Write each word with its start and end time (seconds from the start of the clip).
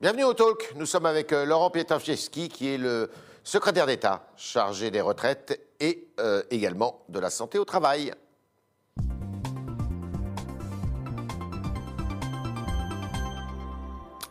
Bienvenue 0.00 0.24
au 0.24 0.34
Talk. 0.34 0.72
Nous 0.76 0.86
sommes 0.86 1.06
avec 1.06 1.32
euh, 1.32 1.44
Laurent 1.44 1.70
Pietraszewski, 1.70 2.48
qui 2.48 2.68
est 2.68 2.78
le 2.78 3.10
secrétaire 3.42 3.86
d'État 3.86 4.26
chargé 4.36 4.90
des 4.90 5.00
retraites 5.00 5.60
et 5.80 6.08
euh, 6.20 6.42
également 6.50 7.04
de 7.08 7.18
la 7.20 7.30
santé 7.30 7.58
au 7.58 7.64
travail. 7.64 8.12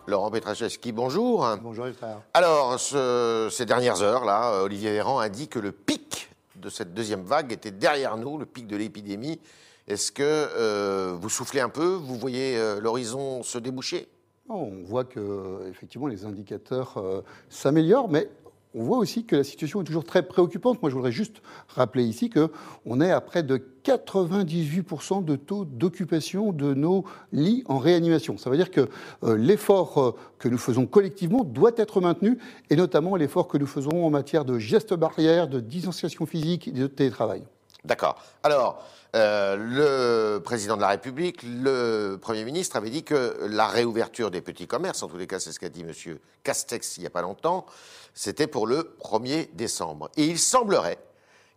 Laurent 0.06 0.30
Pietraszewski, 0.32 0.92
bonjour. 0.92 1.48
Bonjour 1.62 1.86
les 1.86 1.94
frères. 1.94 2.20
Alors, 2.34 2.78
ce- 2.80 3.48
ces 3.52 3.66
dernières 3.66 4.02
heures, 4.02 4.26
là, 4.26 4.62
Olivier 4.64 4.92
Véran 4.92 5.20
a 5.20 5.30
dit 5.30 5.48
que 5.48 5.60
le 5.60 5.72
pic 5.72 6.30
de 6.58 6.70
cette 6.70 6.94
deuxième 6.94 7.24
vague 7.24 7.54
était 7.54 7.72
derrière 7.72 8.18
nous, 8.18 8.38
le 8.38 8.46
pic 8.46 8.68
de 8.68 8.76
l'épidémie. 8.76 9.40
Est-ce 9.88 10.12
que 10.12 10.22
euh, 10.24 11.16
vous 11.20 11.30
soufflez 11.30 11.62
un 11.62 11.70
peu? 11.70 11.94
Vous 11.94 12.16
voyez 12.18 12.58
euh, 12.58 12.80
l'horizon 12.82 13.44
se 13.44 13.58
déboucher? 13.58 14.10
On 14.50 14.84
voit 14.84 15.06
que 15.06 15.70
effectivement 15.70 16.08
les 16.08 16.26
indicateurs 16.26 16.98
euh, 16.98 17.22
s'améliorent, 17.50 18.10
mais 18.10 18.30
on 18.76 18.84
voit 18.84 18.98
aussi 18.98 19.24
que 19.24 19.36
la 19.36 19.44
situation 19.44 19.82
est 19.82 19.84
toujours 19.86 20.04
très 20.04 20.24
préoccupante. 20.24 20.82
Moi, 20.82 20.90
je 20.90 20.96
voudrais 20.96 21.12
juste 21.12 21.42
rappeler 21.68 22.04
ici 22.04 22.30
que 22.30 22.50
on 22.86 23.00
est 23.00 23.12
à 23.12 23.22
près 23.22 23.44
de 23.44 23.62
98% 23.86 25.24
de 25.24 25.36
taux 25.36 25.64
d'occupation 25.64 26.52
de 26.52 26.74
nos 26.74 27.06
lits 27.32 27.64
en 27.68 27.78
réanimation. 27.78 28.38
Ça 28.38 28.50
veut 28.50 28.58
dire 28.58 28.72
que 28.72 28.90
euh, 29.24 29.38
l'effort 29.38 29.98
euh, 29.98 30.12
que 30.40 30.50
nous 30.50 30.58
faisons 30.58 30.88
collectivement 30.88 31.44
doit 31.44 31.72
être 31.78 32.02
maintenu, 32.02 32.38
et 32.70 32.76
notamment 32.76 33.16
l'effort 33.16 33.48
que 33.48 33.58
nous 33.58 33.68
faisons 33.68 34.06
en 34.06 34.10
matière 34.10 34.44
de 34.44 34.58
gestes 34.58 34.94
barrières, 34.94 35.48
de 35.48 35.60
distanciation 35.60 36.26
physique 36.26 36.68
et 36.68 36.72
de 36.72 36.88
télétravail. 36.88 37.44
D'accord. 37.86 38.16
Alors, 38.44 38.82
euh, 39.16 39.58
le 39.58 40.42
président 40.42 40.78
de 40.78 40.82
la 40.82 40.88
République, 40.88 41.44
le 41.44 42.16
Premier 42.16 42.46
ministre 42.46 42.78
avait 42.78 42.90
dit 42.90 43.04
que 43.04 43.38
la 43.50 43.68
réouverture 43.68 44.32
des 44.32 44.42
petits 44.42 44.68
commerces, 44.68 45.04
en 45.04 45.08
tous 45.08 45.18
les 45.18 45.28
cas 45.28 45.40
c'est 45.40 45.52
ce 45.52 45.60
qu'a 45.60 45.70
dit 45.70 45.82
M. 45.82 46.18
Castex 46.44 46.98
il 46.98 47.02
n'y 47.02 47.08
a 47.08 47.12
pas 47.12 47.22
longtemps, 47.22 47.66
c'était 48.14 48.48
pour 48.48 48.68
le 48.68 48.96
1er 49.02 49.54
décembre. 49.54 50.10
Et 50.16 50.26
il 50.26 50.40
semblerait, 50.40 50.98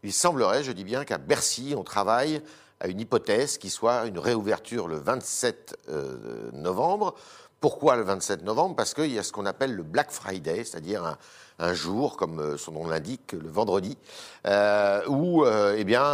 il 0.03 0.13
semblerait, 0.13 0.65
je 0.65 0.73
dis 0.73 0.85
bien 0.85 1.05
qu'à 1.05 1.19
Bercy, 1.19 1.75
on 1.77 1.85
travaille 1.85 2.43
à 2.81 2.89
une 2.89 3.01
hypothèse 3.01 3.57
qui 3.57 3.71
soit 3.71 4.07
une 4.07 4.19
réouverture 4.19 4.89
le 4.89 4.97
27 4.97 5.79
euh, 5.89 6.51
novembre. 6.53 7.15
Pourquoi 7.61 7.97
le 7.97 8.03
27 8.03 8.43
novembre? 8.43 8.77
Parce 8.77 8.93
qu'il 8.93 9.13
y 9.13 9.19
a 9.19 9.23
ce 9.23 9.33
qu'on 9.33 9.47
appelle 9.47 9.75
le 9.75 9.83
Black 9.83 10.11
Friday, 10.11 10.65
c'est-à-dire 10.65 11.05
un, 11.05 11.19
un 11.59 11.73
jour, 11.73 12.17
comme 12.17 12.39
euh, 12.41 12.57
son 12.57 12.73
nom 12.73 12.87
l'indique, 12.87 13.33
le 13.33 13.49
vendredi, 13.49 13.97
euh, 14.47 15.01
où 15.09 15.45
euh, 15.45 15.75
eh 15.77 15.85
bien, 15.85 16.05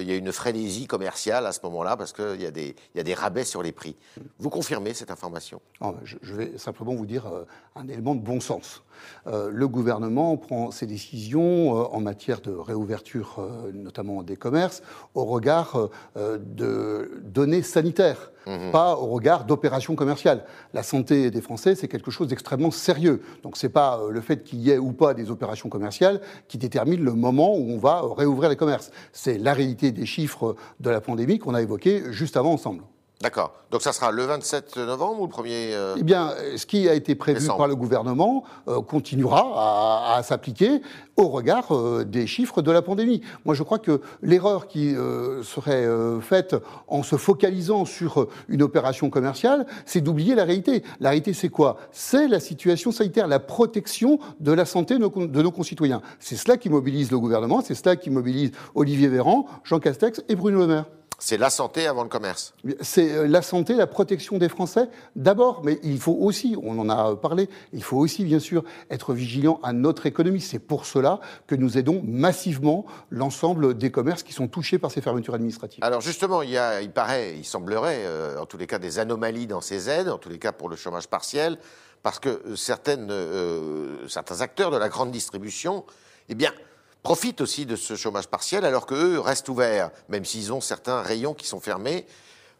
il 0.00 0.06
y 0.08 0.12
a 0.12 0.16
une 0.16 0.32
frénésie 0.32 0.86
commerciale 0.86 1.46
à 1.46 1.52
ce 1.52 1.60
moment-là, 1.64 1.96
parce 1.96 2.12
qu'il 2.12 2.40
y, 2.40 2.46
a 2.46 2.50
des- 2.50 2.74
y 2.94 3.00
a 3.00 3.02
des 3.02 3.14
rabais 3.14 3.44
sur 3.44 3.62
les 3.62 3.72
prix. 3.72 3.96
Vous 4.38 4.50
confirmez 4.50 4.94
cette 4.94 5.10
information? 5.10 5.60
Non, 5.80 5.94
je, 6.04 6.16
je 6.22 6.34
vais 6.34 6.58
simplement 6.58 6.94
vous 6.94 7.06
dire 7.06 7.30
un 7.76 7.88
élément 7.88 8.14
de 8.14 8.20
bon 8.20 8.40
sens. 8.40 8.82
Le 9.26 9.66
gouvernement 9.66 10.36
prend 10.36 10.70
ses 10.70 10.86
décisions 10.86 11.72
en 11.94 12.00
matière 12.00 12.40
de 12.40 12.52
réouverture, 12.52 13.40
notamment 13.72 14.22
des 14.22 14.36
commerces, 14.36 14.82
au 15.14 15.24
regard 15.24 15.88
de 16.16 17.20
données 17.24 17.62
sanitaires, 17.62 18.30
pas 18.72 18.96
au 18.96 19.06
regard 19.06 19.44
d'opérations 19.44 19.94
commerciales. 19.94 20.44
La 20.74 20.82
santé 20.82 21.30
des 21.30 21.40
Français, 21.40 21.74
c'est 21.74 21.88
quelque 21.88 22.10
chose 22.10 22.28
d'extrêmement 22.28 22.70
sérieux. 22.70 23.22
Donc, 23.42 23.56
c'est 23.56 23.68
pas 23.68 24.00
euh, 24.00 24.10
le 24.10 24.20
fait 24.20 24.42
qu'il 24.42 24.60
y 24.60 24.70
ait 24.70 24.78
ou 24.78 24.92
pas 24.92 25.14
des 25.14 25.30
opérations 25.30 25.68
commerciales 25.68 26.20
qui 26.48 26.58
détermine 26.58 27.02
le 27.02 27.12
moment 27.12 27.56
où 27.56 27.70
on 27.70 27.78
va 27.78 28.02
euh, 28.02 28.12
réouvrir 28.12 28.50
les 28.50 28.56
commerces. 28.56 28.90
C'est 29.12 29.38
la 29.38 29.52
réalité 29.52 29.92
des 29.92 30.06
chiffres 30.06 30.56
de 30.80 30.90
la 30.90 31.00
pandémie 31.00 31.38
qu'on 31.38 31.54
a 31.54 31.62
évoqués 31.62 32.04
juste 32.10 32.36
avant 32.36 32.52
ensemble. 32.52 32.82
D'accord. 33.22 33.52
Donc 33.70 33.82
ça 33.82 33.92
sera 33.92 34.10
le 34.12 34.24
27 34.24 34.78
novembre 34.78 35.20
ou 35.20 35.26
le 35.26 35.30
1er 35.32 35.74
euh, 35.74 35.94
Eh 35.98 36.02
bien, 36.02 36.32
ce 36.56 36.64
qui 36.64 36.88
a 36.88 36.94
été 36.94 37.14
prévu 37.14 37.40
Décembre. 37.40 37.58
par 37.58 37.68
le 37.68 37.76
gouvernement 37.76 38.44
euh, 38.66 38.80
continuera 38.80 40.12
à, 40.14 40.16
à 40.16 40.22
s'appliquer 40.22 40.80
au 41.18 41.28
regard 41.28 41.74
euh, 41.74 42.04
des 42.06 42.26
chiffres 42.26 42.62
de 42.62 42.70
la 42.70 42.80
pandémie. 42.80 43.20
Moi, 43.44 43.54
je 43.54 43.62
crois 43.62 43.78
que 43.78 44.00
l'erreur 44.22 44.68
qui 44.68 44.94
serait 45.42 45.86
faite 46.22 46.56
en 46.88 47.02
se 47.02 47.16
focalisant 47.16 47.84
sur 47.84 48.26
une 48.48 48.62
opération 48.62 49.10
commerciale, 49.10 49.66
c'est 49.84 50.00
d'oublier 50.00 50.34
la 50.34 50.44
réalité. 50.44 50.82
La 50.98 51.10
réalité, 51.10 51.34
c'est 51.34 51.50
quoi? 51.50 51.76
C'est 51.92 52.26
la 52.26 52.40
situation 52.40 52.90
sanitaire, 52.90 53.28
la 53.28 53.38
protection 53.38 54.18
de 54.40 54.52
la 54.52 54.64
santé 54.64 54.94
de 54.94 55.00
nos, 55.00 55.10
de 55.10 55.42
nos 55.42 55.52
concitoyens. 55.52 56.00
C'est 56.20 56.36
cela 56.36 56.56
qui 56.56 56.70
mobilise 56.70 57.10
le 57.10 57.18
gouvernement, 57.18 57.60
c'est 57.60 57.74
cela 57.74 57.96
qui 57.96 58.08
mobilise 58.08 58.52
Olivier 58.74 59.08
Véran, 59.08 59.46
Jean 59.62 59.78
Castex 59.78 60.22
et 60.28 60.36
Bruno 60.36 60.60
Le 60.60 60.66
Maire. 60.66 60.84
C'est 61.20 61.36
la 61.36 61.50
santé 61.50 61.86
avant 61.86 62.02
le 62.02 62.08
commerce. 62.08 62.54
C'est 62.80 63.12
euh, 63.12 63.28
la 63.28 63.42
santé, 63.42 63.74
la 63.74 63.86
protection 63.86 64.38
des 64.38 64.48
Français 64.48 64.88
d'abord, 65.14 65.62
mais 65.62 65.78
il 65.82 66.00
faut 66.00 66.16
aussi, 66.18 66.56
on 66.62 66.78
en 66.78 66.88
a 66.88 67.14
parlé, 67.14 67.48
il 67.72 67.82
faut 67.82 67.98
aussi 67.98 68.24
bien 68.24 68.40
sûr 68.40 68.64
être 68.90 69.12
vigilant 69.12 69.60
à 69.62 69.72
notre 69.72 70.06
économie. 70.06 70.40
C'est 70.40 70.58
pour 70.58 70.86
cela 70.86 71.20
que 71.46 71.54
nous 71.54 71.78
aidons 71.78 72.02
massivement 72.04 72.86
l'ensemble 73.10 73.76
des 73.76 73.90
commerces 73.90 74.22
qui 74.22 74.32
sont 74.32 74.48
touchés 74.48 74.78
par 74.78 74.90
ces 74.90 75.00
fermetures 75.00 75.34
administratives. 75.34 75.84
Alors 75.84 76.00
justement, 76.00 76.42
il, 76.42 76.50
y 76.50 76.58
a, 76.58 76.80
il 76.80 76.90
paraît, 76.90 77.36
il 77.36 77.44
semblerait, 77.44 78.04
euh, 78.06 78.40
en 78.40 78.46
tous 78.46 78.56
les 78.56 78.66
cas, 78.66 78.78
des 78.78 78.98
anomalies 78.98 79.46
dans 79.46 79.60
ces 79.60 79.88
aides, 79.88 80.08
en 80.08 80.18
tous 80.18 80.30
les 80.30 80.38
cas 80.38 80.52
pour 80.52 80.68
le 80.68 80.76
chômage 80.76 81.06
partiel, 81.06 81.58
parce 82.02 82.18
que 82.18 82.28
euh, 82.28 82.56
certaines, 82.56 83.10
euh, 83.10 84.08
certains 84.08 84.40
acteurs 84.40 84.70
de 84.70 84.76
la 84.76 84.88
grande 84.88 85.10
distribution, 85.10 85.84
eh 86.28 86.34
bien, 86.34 86.52
profitent 87.02 87.40
aussi 87.40 87.66
de 87.66 87.76
ce 87.76 87.96
chômage 87.96 88.28
partiel, 88.28 88.64
alors 88.64 88.86
qu'eux 88.86 89.18
restent 89.18 89.48
ouverts, 89.48 89.90
même 90.08 90.24
s'ils 90.24 90.52
ont 90.52 90.60
certains 90.60 91.02
rayons 91.02 91.34
qui 91.34 91.46
sont 91.46 91.60
fermés. 91.60 92.06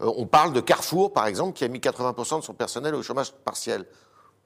Euh, 0.00 0.12
on 0.16 0.26
parle 0.26 0.52
de 0.52 0.60
Carrefour, 0.60 1.12
par 1.12 1.26
exemple, 1.26 1.56
qui 1.56 1.64
a 1.64 1.68
mis 1.68 1.78
80% 1.78 2.40
de 2.40 2.44
son 2.44 2.54
personnel 2.54 2.94
au 2.94 3.02
chômage 3.02 3.32
partiel. 3.32 3.84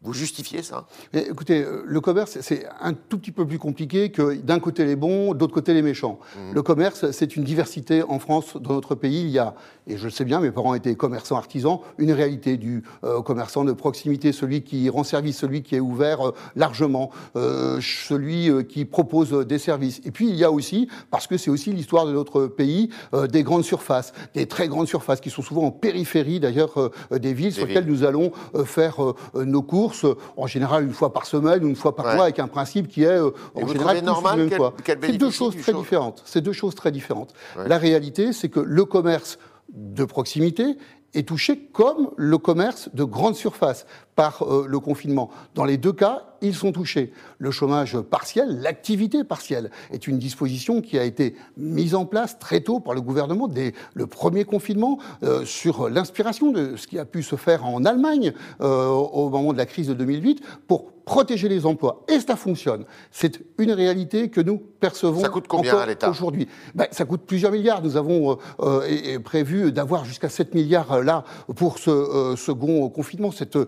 Vous 0.05 0.13
justifiez 0.13 0.63
ça? 0.63 0.87
Mais 1.13 1.23
écoutez, 1.23 1.63
euh, 1.63 1.83
le 1.87 2.01
commerce, 2.01 2.39
c'est 2.41 2.67
un 2.81 2.93
tout 2.93 3.19
petit 3.19 3.33
peu 3.33 3.47
plus 3.47 3.59
compliqué 3.59 4.11
que 4.11 4.35
d'un 4.35 4.61
côté 4.61 4.85
les 4.85 4.97
bons, 4.97 5.35
d'autre 5.35 5.55
côté 5.55 5.75
les 5.75 5.83
méchants. 5.83 6.19
Le 6.53 6.63
commerce, 6.63 7.11
c'est 7.11 7.37
une 7.37 7.45
diversité 7.45 8.03
en 8.03 8.19
France, 8.19 8.57
dans 8.57 8.75
notre 8.75 8.95
pays. 8.95 9.23
Il 9.23 9.31
y 9.31 9.39
a, 9.39 9.55
et 9.87 9.97
je 9.97 10.05
le 10.05 10.11
sais 10.11 10.25
bien, 10.25 10.41
mes 10.41 10.51
parents 10.51 10.75
étaient 10.75 10.95
commerçants 10.95 11.37
artisans, 11.37 11.79
une 11.99 12.13
réalité 12.13 12.57
du 12.57 12.83
euh, 13.05 13.23
commerçant 13.23 13.65
de 13.65 13.73
proximité, 13.73 14.33
celui 14.33 14.63
qui 14.63 14.89
rend 14.89 15.05
service, 15.05 15.39
celui 15.39 15.63
qui 15.63 15.77
est 15.77 15.81
ouvert 15.81 16.29
euh, 16.29 16.35
largement, 16.57 17.11
euh, 17.37 17.79
celui 17.81 18.67
qui 18.67 18.85
propose 18.85 19.31
des 19.47 19.59
services. 19.59 20.01
Et 20.05 20.11
puis 20.11 20.29
il 20.29 20.37
y 20.37 20.45
a 20.45 20.51
aussi, 20.51 20.89
parce 21.11 21.27
que 21.27 21.37
c'est 21.37 21.51
aussi 21.51 21.73
l'histoire 21.73 22.07
de 22.07 22.13
notre 22.13 22.47
pays, 22.47 22.91
des 23.31 23.43
grandes 23.43 23.65
surfaces, 23.65 24.13
des 24.35 24.47
très 24.47 24.69
grandes 24.69 24.89
surfaces 24.89 25.21
qui 25.21 25.31
sont 25.31 25.43
souvent 25.43 25.65
en 25.65 25.71
périphérie 25.71 26.41
d'ailleurs 26.41 26.91
des 27.11 27.33
villes 27.33 27.53
sur 27.53 27.67
villes. 27.67 27.75
lesquelles 27.75 27.91
nous 27.91 28.05
allons 28.05 28.33
faire 28.65 28.97
nos 29.35 29.63
courses, 29.63 29.94
en 30.37 30.47
général 30.47 30.85
une 30.85 30.93
fois 30.93 31.13
par 31.13 31.27
semaine 31.27 31.65
ou 31.65 31.69
une 31.69 31.77
fois 31.77 31.95
par 31.95 32.07
Ouais. 32.07 32.15
mois, 32.15 32.25
avec 32.25 32.39
un 32.39 32.49
principe 32.49 32.89
qui 32.89 33.03
est 33.05 33.07
euh, 33.07 33.31
en 33.55 33.67
général 33.67 34.03
normal 34.03 34.39
même 34.39 34.51
fois. 34.51 34.75
C'est 34.87 35.13
deux 35.19 35.31
choses 35.31 35.57
très 35.57 35.73
différentes. 35.73 36.23
C'est 36.25 36.41
deux 36.41 36.53
choses 36.53 36.75
très 36.75 36.91
différentes. 36.93 37.33
Ouais. 37.57 37.69
La 37.69 37.79
réalité, 37.79 38.33
c'est 38.33 38.49
que 38.49 38.61
le 38.61 38.85
commerce 38.85 39.39
de 39.73 40.05
proximité 40.05 40.77
est 41.15 41.27
touché 41.29 41.69
comme 41.73 42.11
le 42.17 42.39
commerce 42.39 42.89
de 42.93 43.05
grande 43.05 43.37
surface 43.37 43.87
par 44.17 44.43
euh, 44.43 44.67
le 44.69 44.79
confinement. 44.81 45.31
Dans 45.55 45.65
les 45.65 45.77
deux 45.77 45.93
cas, 45.93 46.23
ils 46.41 46.55
sont 46.55 46.73
touchés. 46.73 47.13
Le 47.39 47.51
chômage 47.51 47.99
partiel, 48.01 48.61
l'activité 48.61 49.25
partielle, 49.25 49.71
est 49.93 50.07
une 50.07 50.19
disposition 50.19 50.81
qui 50.83 50.99
a 50.99 51.05
été 51.05 51.35
mise 51.57 51.95
en 51.95 52.05
place 52.05 52.39
très 52.39 52.61
tôt 52.61 52.81
par 52.81 52.95
le 52.95 53.01
gouvernement 53.01 53.49
dès 53.49 53.73
le 53.95 54.07
premier 54.07 54.45
confinement 54.45 54.99
euh, 55.23 55.45
sur 55.45 55.89
l'inspiration 55.89 56.53
de 56.53 56.77
ce 56.77 56.87
qui 56.87 56.99
a 56.99 57.05
pu 57.07 57.23
se 57.23 57.37
faire 57.37 57.65
en 57.65 57.85
Allemagne 57.85 58.33
euh, 58.61 58.89
au 58.89 59.31
moment 59.31 59.53
de 59.53 59.59
la 59.59 59.67
crise 59.67 59.89
de 59.89 59.95
2008 59.95 60.43
pour 60.69 60.93
protéger 61.07 61.51
les 61.51 61.67
emplois. 61.67 62.03
Et 62.09 62.19
ça 62.19 62.35
fonctionne. 62.35 62.85
C'est 63.11 63.43
une 63.59 63.73
réalité 63.73 64.31
que 64.31 64.41
nous 64.41 64.57
percevons 64.59 65.21
Ça 65.21 65.29
coûte 65.29 65.47
combien 65.49 65.73
encore 65.73 65.83
à 65.83 65.87
l'État? 65.87 66.09
aujourd'hui? 66.11 66.49
Ben, 66.75 66.87
ça 66.93 67.05
coûte 67.05 67.23
plusieurs 67.27 67.53
milliards. 67.53 67.83
Nous 67.83 67.97
avons 67.99 68.39
euh, 68.61 68.83
et- 68.89 69.13
et 69.13 69.19
prévu 69.19 69.71
d'avoir 69.71 70.07
jusqu'à 70.07 70.31
7 70.31 70.55
milliards 70.55 71.03
là 71.03 71.25
pour 71.57 71.79
ce 71.79 72.35
second 72.39 72.89
confinement, 72.89 73.31
cette 73.33 73.59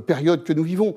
période 0.00 0.44
que 0.44 0.52
nous 0.52 0.64
vivons. 0.64 0.94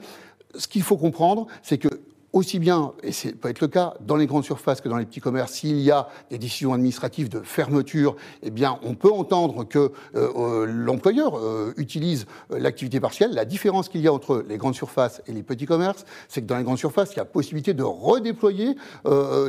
Ce 0.55 0.67
qu'il 0.67 0.81
faut 0.81 0.97
comprendre, 0.97 1.47
c'est 1.61 1.77
que 1.77 1.89
aussi 2.33 2.59
bien, 2.59 2.93
et 3.01 3.11
c'est 3.11 3.33
peut 3.33 3.49
être 3.49 3.61
le 3.61 3.67
cas, 3.67 3.95
dans 4.01 4.15
les 4.15 4.27
grandes 4.27 4.43
surfaces 4.43 4.81
que 4.81 4.89
dans 4.89 4.97
les 4.97 5.05
petits 5.05 5.19
commerces, 5.19 5.53
s'il 5.53 5.79
y 5.79 5.91
a 5.91 6.07
des 6.29 6.37
décisions 6.37 6.73
administratives 6.73 7.29
de 7.29 7.39
fermeture, 7.39 8.15
eh 8.43 8.51
bien, 8.51 8.79
on 8.83 8.93
peut 8.93 9.11
entendre 9.11 9.63
que 9.63 9.91
euh, 10.15 10.29
euh, 10.35 10.65
l'employeur 10.65 11.37
euh, 11.37 11.73
utilise 11.77 12.25
l'activité 12.49 12.99
partielle. 12.99 13.33
La 13.33 13.45
différence 13.45 13.89
qu'il 13.89 14.01
y 14.01 14.07
a 14.07 14.13
entre 14.13 14.43
les 14.47 14.57
grandes 14.57 14.75
surfaces 14.75 15.21
et 15.27 15.31
les 15.31 15.43
petits 15.43 15.65
commerces, 15.65 16.05
c'est 16.27 16.41
que 16.41 16.47
dans 16.47 16.57
les 16.57 16.63
grandes 16.63 16.77
surfaces, 16.77 17.13
il 17.13 17.17
y 17.17 17.19
a 17.19 17.25
possibilité 17.25 17.73
de 17.73 17.83
redéployer 17.83 18.75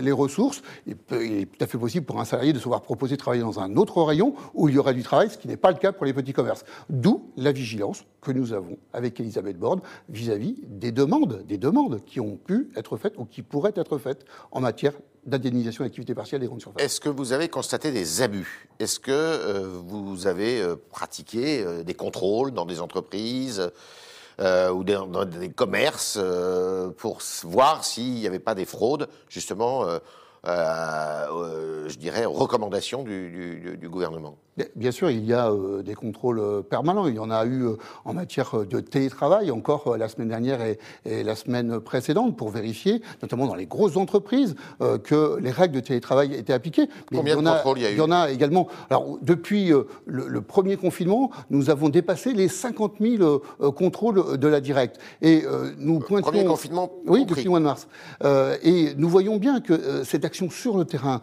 les 0.02 0.12
ressources. 0.12 0.62
Il 0.86 0.92
est 1.12 1.46
tout 1.46 1.64
à 1.64 1.66
fait 1.66 1.78
possible 1.78 2.06
pour 2.06 2.20
un 2.20 2.24
salarié 2.24 2.52
de 2.52 2.58
se 2.58 2.64
voir 2.64 2.82
proposer 2.82 3.16
de 3.16 3.20
travailler 3.20 3.42
dans 3.42 3.60
un 3.60 3.76
autre 3.76 4.02
rayon 4.02 4.34
où 4.54 4.68
il 4.68 4.74
y 4.74 4.78
aurait 4.78 4.94
du 4.94 5.02
travail, 5.02 5.30
ce 5.30 5.38
qui 5.38 5.48
n'est 5.48 5.56
pas 5.56 5.70
le 5.70 5.78
cas 5.78 5.92
pour 5.92 6.06
les 6.06 6.12
petits 6.12 6.32
commerces. 6.32 6.64
D'où 6.88 7.30
la 7.36 7.52
vigilance 7.52 8.04
que 8.20 8.32
nous 8.32 8.52
avons 8.52 8.78
avec 8.92 9.18
Elisabeth 9.20 9.58
Borne 9.58 9.80
vis-à-vis 10.08 10.56
des 10.66 10.92
demandes, 10.92 11.44
des 11.46 11.58
demandes 11.58 12.02
qui 12.04 12.20
ont 12.20 12.36
pu 12.36 12.69
être 12.76 12.96
faites 12.96 13.14
ou 13.16 13.24
qui 13.24 13.42
pourraient 13.42 13.72
être 13.76 13.98
faites 13.98 14.24
en 14.50 14.60
matière 14.60 14.92
d'indemnisation 15.26 15.84
d'activité 15.84 16.14
partielle 16.14 16.40
des 16.40 16.46
grandes 16.46 16.60
surfaces. 16.60 16.82
Est-ce 16.82 17.00
que 17.00 17.08
vous 17.08 17.32
avez 17.32 17.48
constaté 17.48 17.92
des 17.92 18.22
abus? 18.22 18.68
Est-ce 18.78 18.98
que 18.98 19.10
euh, 19.10 19.68
vous 19.86 20.26
avez 20.26 20.60
euh, 20.60 20.76
pratiqué 20.90 21.62
euh, 21.62 21.82
des 21.82 21.94
contrôles 21.94 22.52
dans 22.52 22.66
des 22.66 22.80
entreprises 22.80 23.70
ou 24.72 24.84
dans, 24.84 25.26
des 25.26 25.50
commerces 25.50 26.18
pour 26.96 27.18
voir 27.42 27.84
s'il 27.84 28.14
n'y 28.14 28.26
avait 28.26 28.38
pas 28.38 28.54
des 28.54 28.64
fraudes, 28.64 29.06
justement, 29.28 29.84
je 30.44 31.96
dirais, 31.98 32.24
aux 32.24 32.32
recommandations 32.32 33.04
du 33.04 33.88
gouvernement. 33.88 34.36
Bien 34.76 34.90
sûr, 34.90 35.10
il 35.10 35.24
y 35.24 35.32
a 35.32 35.50
euh, 35.50 35.82
des 35.82 35.94
contrôles 35.94 36.38
euh, 36.38 36.62
permanents. 36.62 37.06
Il 37.06 37.14
y 37.14 37.18
en 37.18 37.30
a 37.30 37.44
eu 37.44 37.64
euh, 37.64 37.76
en 38.04 38.12
matière 38.12 38.66
de 38.68 38.80
télétravail 38.80 39.50
encore 39.50 39.96
la 39.96 40.08
semaine 40.08 40.28
dernière 40.28 40.60
et, 40.62 40.78
la 41.04 41.34
semaine 41.34 41.80
précédente 41.80 42.36
pour 42.36 42.50
vérifier, 42.50 43.02
notamment 43.22 43.46
dans 43.46 43.54
les 43.54 43.66
grosses 43.66 43.96
entreprises, 43.96 44.54
que 45.04 45.38
les 45.40 45.50
règles 45.50 45.74
de 45.74 45.80
télétravail 45.80 46.34
étaient 46.34 46.52
appliquées. 46.52 46.88
Combien 47.12 47.36
de 47.36 47.48
contrôles 47.48 47.78
il 47.78 47.82
y 47.82 47.86
a 47.86 47.90
eu? 47.90 47.94
Il 47.94 47.98
y 47.98 48.00
en 48.00 48.10
a 48.10 48.30
également. 48.30 48.68
Alors, 48.90 49.18
depuis 49.22 49.72
le, 50.06 50.40
premier 50.42 50.76
confinement, 50.76 51.30
nous 51.50 51.70
avons 51.70 51.88
dépassé 51.88 52.32
les 52.32 52.48
50 52.48 52.94
000 53.00 53.38
contrôles 53.72 54.38
de 54.38 54.48
la 54.48 54.60
directe. 54.60 54.98
Et 55.22 55.44
nous 55.78 56.00
pointions. 56.00 56.30
Premier 56.30 56.44
confinement 56.44 56.90
Oui, 57.06 57.24
depuis 57.24 57.44
le 57.44 57.50
mois 57.50 57.60
de 57.60 57.64
mars. 57.64 57.88
et 58.62 58.94
nous 58.96 59.08
voyons 59.08 59.36
bien 59.36 59.60
que 59.60 60.04
cette 60.04 60.24
sur 60.34 60.76
le 60.76 60.84
terrain 60.84 61.20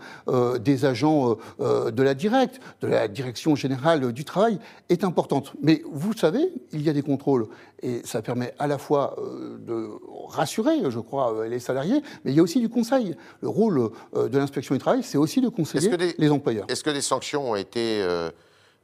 des 0.60 0.86
agents 0.86 1.38
de 1.60 2.04
la 2.04 2.14
directe, 2.14 2.60
de 2.82 2.88
la 2.88 3.08
direction 3.08 3.56
générale 3.56 4.12
du 4.14 4.26
travail 4.26 4.60
est 4.90 5.04
importante. 5.04 5.54
Mais 5.62 5.82
vous 5.92 6.14
savez, 6.14 6.50
il 6.72 6.82
y 6.82 6.90
a 6.90 6.94
des 6.94 7.02
contrôles 7.02 7.48
et 7.82 8.02
ça 8.04 8.22
permet 8.22 8.54
à 8.60 8.68
la 8.68 8.78
fois 8.78 9.16
euh, 9.20 9.58
de 9.60 9.90
rassurer, 10.30 10.90
je 10.90 11.00
crois, 11.00 11.34
euh, 11.34 11.48
les 11.48 11.60
salariés, 11.60 12.02
mais 12.24 12.32
il 12.32 12.36
y 12.36 12.40
a 12.40 12.44
aussi 12.44 12.60
du 12.60 12.70
conseil. 12.70 13.16
Le 13.42 13.50
rôle 13.50 13.92
euh, 14.16 14.30
de 14.30 14.38
l'inspection 14.38 14.74
du 14.76 14.80
travail, 14.80 15.04
c'est 15.04 15.18
aussi 15.18 15.42
de 15.42 15.50
conseiller 15.50 15.92
les 16.18 16.30
employeurs. 16.30 16.66
Est-ce 16.70 16.84
que 16.84 16.90
des 16.90 17.02
sanctions 17.02 17.52
ont 17.52 17.56
été 17.56 18.04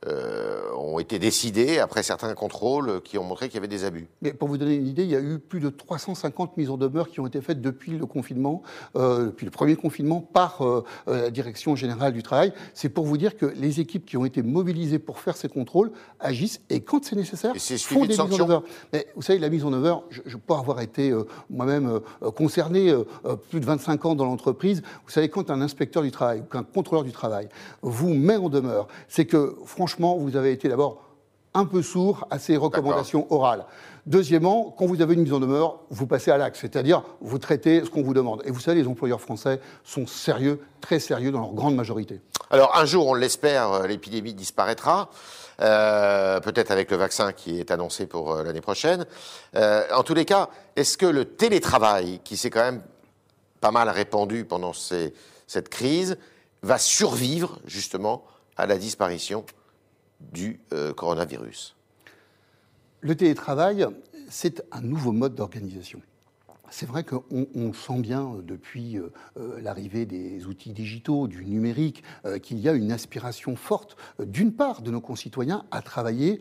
euh, 0.08 0.62
ont 0.76 1.00
été 1.00 1.18
décidés 1.18 1.80
après 1.80 2.04
certains 2.04 2.34
contrôles 2.34 3.02
qui 3.04 3.18
ont 3.18 3.24
montré 3.24 3.48
qu'il 3.48 3.56
y 3.56 3.58
avait 3.60 3.68
des 3.68 3.86
abus. 3.86 4.08
Mais 4.22 4.34
pour 4.34 4.48
vous 4.48 4.58
donner 4.58 4.76
une 4.76 4.88
idée, 4.88 5.04
il 5.04 5.10
y 5.10 5.16
a 5.16 5.22
eu 5.22 5.40
plus 5.40 5.60
de 5.60 5.70
350 5.70 6.58
mises 6.58 6.70
en 6.70 6.78
demeure 6.78 7.10
qui 7.10 7.20
ont 7.20 7.28
été 7.28 7.40
faites 7.42 7.62
depuis 7.62 7.92
le 7.98 8.06
confinement, 8.06 8.64
euh, 8.96 9.28
depuis 9.28 9.46
le 9.46 9.52
premier 9.52 9.76
confinement, 9.76 10.20
par 10.20 10.62
euh, 10.62 10.84
la 11.08 11.32
Direction 11.32 11.76
générale 11.76 12.12
du 12.12 12.22
travail. 12.22 12.54
C'est 12.74 12.90
pour 12.90 13.06
vous 13.06 13.18
dire 13.18 13.38
que 13.38 13.46
les 13.46 13.80
équipes 13.80 14.06
qui 14.06 14.18
ont 14.18 14.26
été 14.26 14.42
mobilisées 14.42 15.00
pour 15.00 15.20
faire 15.20 15.38
ces 15.38 15.48
contrôles 15.48 15.92
agissent 16.20 16.62
et 16.70 16.82
quand 16.82 17.06
c'est 17.06 17.16
nécessaire, 17.16 17.54
font 17.56 18.02
des 18.02 18.10
mises 18.10 18.20
en 18.20 18.28
demeure. 18.28 18.64
Mais 18.92 19.08
vous 19.16 19.22
savez, 19.22 19.40
la 19.40 19.50
mise 19.50 19.64
en 19.64 19.72
demeure, 19.72 20.04
je, 20.10 20.22
je 20.26 20.38
peux 20.38 20.54
avoir 20.54 20.82
été 20.82 21.14
moi-même 21.50 22.00
concerné 22.36 22.94
plus 23.50 23.60
de 23.60 23.66
25 23.66 24.06
ans 24.06 24.16
dans 24.16 24.26
l'entreprise. 24.26 24.82
Vous 25.06 25.12
savez, 25.12 25.30
quand 25.30 25.50
un 25.50 25.62
inspecteur 25.62 26.04
du 26.04 26.12
travail 26.12 26.42
ou 26.42 26.44
qu'un 26.44 26.64
contrôleur 26.64 27.04
du 27.04 27.12
travail 27.12 27.48
vous 27.82 28.14
met 28.14 28.36
en 28.36 28.50
demeure, 28.50 28.88
c'est 29.08 29.26
que 29.26 29.56
franchement 29.66 29.93
vous 30.00 30.36
avez 30.36 30.52
été 30.52 30.70
d'abord 30.70 31.04
un 31.54 31.66
peu 31.66 31.82
sourd 31.82 32.28
à 32.32 32.40
ces 32.40 32.58
recommandations 32.58 33.32
orales. 33.32 33.66
Deuxièmement, 34.06 34.76
quand 34.78 34.86
vous 34.86 35.02
avez 35.02 35.14
une 35.14 35.22
mise 35.22 35.34
en 35.34 35.40
demeure, 35.40 35.80
vous 35.90 36.08
passez 36.08 36.32
à 36.32 36.38
l'acte, 36.38 36.58
c'est-à-dire 36.58 37.04
vous 37.22 37.38
traitez 37.38 37.86
ce 37.86 37.90
qu'on 37.90 38.04
vous 38.04 38.14
demande. 38.14 38.42
Et 38.46 38.52
vous 38.52 38.60
savez, 38.60 38.82
les 38.82 38.88
employeurs 38.88 39.22
français 39.22 39.62
sont 39.84 40.08
sérieux, 40.08 40.60
très 40.82 41.00
sérieux 41.00 41.32
dans 41.32 41.40
leur 41.40 41.54
grande 41.54 41.76
majorité. 41.76 42.20
Alors 42.50 42.76
un 42.76 42.86
jour, 42.86 43.08
on 43.08 43.14
l'espère, 43.14 43.72
euh, 43.72 43.88
l'épidémie 43.88 44.34
disparaîtra. 44.34 45.10
Euh, 45.62 46.40
peut-être 46.40 46.72
avec 46.72 46.90
le 46.90 46.98
vaccin 46.98 47.32
qui 47.32 47.60
est 47.60 47.70
annoncé 47.70 48.08
pour 48.08 48.34
euh, 48.34 48.44
l'année 48.44 48.62
prochaine. 48.62 49.06
en 49.56 50.04
tous 50.04 50.16
les 50.16 50.26
cas, 50.26 50.50
est-ce 50.76 50.98
que 50.98 51.06
le 51.06 51.26
télétravail, 51.26 52.20
qui 52.24 52.36
s'est 52.36 52.50
quand 52.50 52.64
même 52.64 52.82
pas 53.62 53.72
mal 53.72 53.88
répandu 53.88 54.44
pendant 54.44 54.74
cette 54.74 55.70
crise, 55.70 56.18
va 56.64 56.78
survivre 56.78 57.60
justement 57.66 58.26
à 58.58 58.66
la 58.66 58.78
disparition? 58.78 59.46
Du 60.32 60.60
euh, 60.74 60.94
coronavirus 60.94 61.76
Le 63.02 63.16
télétravail, 63.16 63.86
c'est 64.30 64.64
un 64.72 64.82
nouveau 64.82 65.12
mode 65.12 65.36
d'organisation. 65.36 66.02
C'est 66.70 66.88
vrai 66.88 67.04
qu'on 67.04 67.74
sent 67.74 68.00
bien 68.00 68.24
euh, 68.24 68.42
depuis 68.42 68.98
euh, 68.98 69.12
l'arrivée 69.62 70.06
des 70.06 70.46
outils 70.46 70.74
digitaux, 70.74 71.28
du 71.28 71.46
numérique, 71.46 72.04
qu'il 72.42 72.60
y 72.60 72.70
a 72.70 72.74
une 72.74 72.92
aspiration 72.92 73.56
forte, 73.56 73.98
d'une 74.20 74.54
part, 74.54 74.82
de 74.82 74.92
nos 74.92 75.02
concitoyens 75.02 75.66
à 75.72 75.82
travailler, 75.82 76.40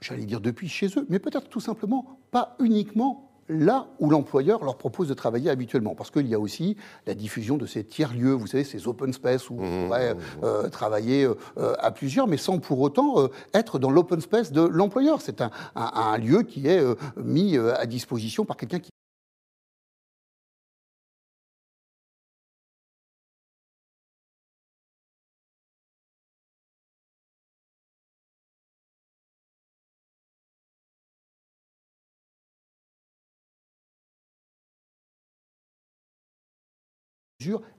j'allais 0.00 0.26
dire 0.26 0.40
depuis 0.40 0.68
chez 0.68 0.88
eux, 0.96 1.06
mais 1.08 1.18
peut-être 1.18 1.48
tout 1.48 1.60
simplement 1.60 2.18
pas 2.30 2.56
uniquement 2.60 3.27
là 3.48 3.86
où 3.98 4.10
l'employeur 4.10 4.64
leur 4.64 4.76
propose 4.76 5.08
de 5.08 5.14
travailler 5.14 5.50
habituellement. 5.50 5.94
Parce 5.94 6.10
qu'il 6.10 6.26
y 6.26 6.34
a 6.34 6.38
aussi 6.38 6.76
la 7.06 7.14
diffusion 7.14 7.56
de 7.56 7.66
ces 7.66 7.84
tiers-lieux, 7.84 8.32
vous 8.32 8.46
savez, 8.46 8.64
ces 8.64 8.86
open 8.88 9.12
space 9.12 9.50
où 9.50 9.56
on 9.58 9.66
mmh, 9.66 9.86
pourrait 9.86 10.14
mmh, 10.14 10.18
mmh. 10.18 10.44
Euh, 10.44 10.68
travailler 10.68 11.24
euh, 11.24 11.74
à 11.78 11.90
plusieurs, 11.90 12.26
mais 12.26 12.36
sans 12.36 12.58
pour 12.58 12.80
autant 12.80 13.20
euh, 13.20 13.28
être 13.54 13.78
dans 13.78 13.90
l'open 13.90 14.20
space 14.20 14.52
de 14.52 14.62
l'employeur. 14.62 15.20
C'est 15.20 15.40
un, 15.40 15.50
un, 15.74 16.18
lieu 16.18 16.42
qui 16.42 16.66
est 16.66 16.82
mis 17.16 17.56
à 17.56 17.86
disposition 17.86 18.44
par 18.44 18.56
quelqu'un 18.56 18.80
qui 18.80 18.90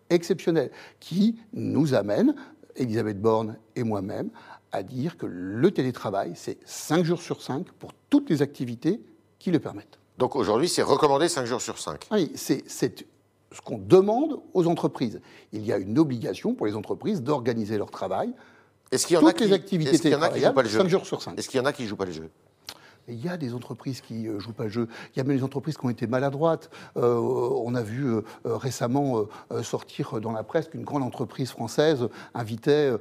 exceptionnelle 0.10 0.72
qui 1.00 1.40
nous 1.54 1.94
amène, 1.94 2.36
Elisabeth 2.76 3.22
Borne 3.22 3.58
et 3.76 3.84
moi-même, 3.84 4.30
à 4.72 4.84
dire 4.84 5.18
que 5.18 5.26
le 5.26 5.72
télétravail, 5.72 6.34
c'est 6.36 6.58
5 6.66 7.04
jours 7.04 7.22
sur 7.22 7.42
5 7.42 7.66
pour 7.80 7.92
toutes 8.10 8.30
les 8.30 8.42
activités 8.42 9.02
qui 9.40 9.52
le 9.52 9.60
permettent. 9.60 10.00
Donc 10.18 10.36
aujourd'hui, 10.36 10.70
c'est 10.70 10.82
recommandé 10.82 11.30
5 11.30 11.46
jours 11.46 11.62
sur 11.62 11.80
5 11.80 12.08
Oui, 12.12 12.32
c'est 12.36 12.64
ce 12.68 13.62
qu'on 13.64 13.78
demande 13.78 14.40
aux 14.54 14.68
entreprises. 14.68 15.22
Il 15.54 15.66
y 15.66 15.74
a 15.74 15.78
une 15.78 15.98
obligation 15.98 16.54
pour 16.54 16.68
les 16.68 16.76
entreprises 16.76 17.24
d'organiser 17.24 17.78
leur 17.78 17.90
travail. 17.90 18.34
Est-ce 18.92 19.08
qu'il 19.08 19.16
y 19.16 19.18
en 19.18 19.26
a 19.26 19.34
qui, 19.34 19.46
les 19.46 19.54
activités 19.54 19.92
est-ce 19.92 20.02
qu'il 20.02 20.12
y 20.12 20.16
en 20.16 20.22
a 20.22 20.30
qui 20.30 20.40
jouent 20.40 20.54
pas 20.54 20.64
le 20.64 20.70
jeu 20.70 20.80
5 20.80 20.88
jours 20.88 21.06
sur 21.06 21.22
5. 21.22 21.38
Est-ce 21.38 21.50
qu'il 21.50 21.58
y 21.58 21.62
en 21.62 21.66
a 21.66 21.74
qui 21.74 21.88
jouent 21.88 21.96
pas 21.96 22.06
le 22.06 22.12
jeu? 22.12 22.30
Il 23.10 23.24
y 23.24 23.30
a 23.30 23.38
des 23.38 23.54
entreprises 23.54 24.02
qui 24.02 24.14
ne 24.14 24.32
euh, 24.32 24.40
jouent 24.40 24.54
pas 24.54 24.66
le 24.66 24.70
jeu. 24.70 24.88
Il 25.14 25.18
y 25.18 25.22
a 25.22 25.24
même 25.24 25.38
des 25.38 25.44
entreprises 25.44 25.78
qui 25.78 25.86
ont 25.86 25.90
été 25.90 26.08
maladroites. 26.08 26.70
Euh, 26.98 27.16
on 27.16 27.76
a 27.76 27.82
vu 27.82 28.06
euh, 28.06 28.22
récemment 28.46 29.26
sortir 29.62 30.20
dans 30.22 30.32
la 30.32 30.44
presse 30.44 30.68
qu'une 30.68 30.84
grande 30.84 31.04
entreprise 31.04 31.50
française 31.52 32.08
invitait 32.34 32.92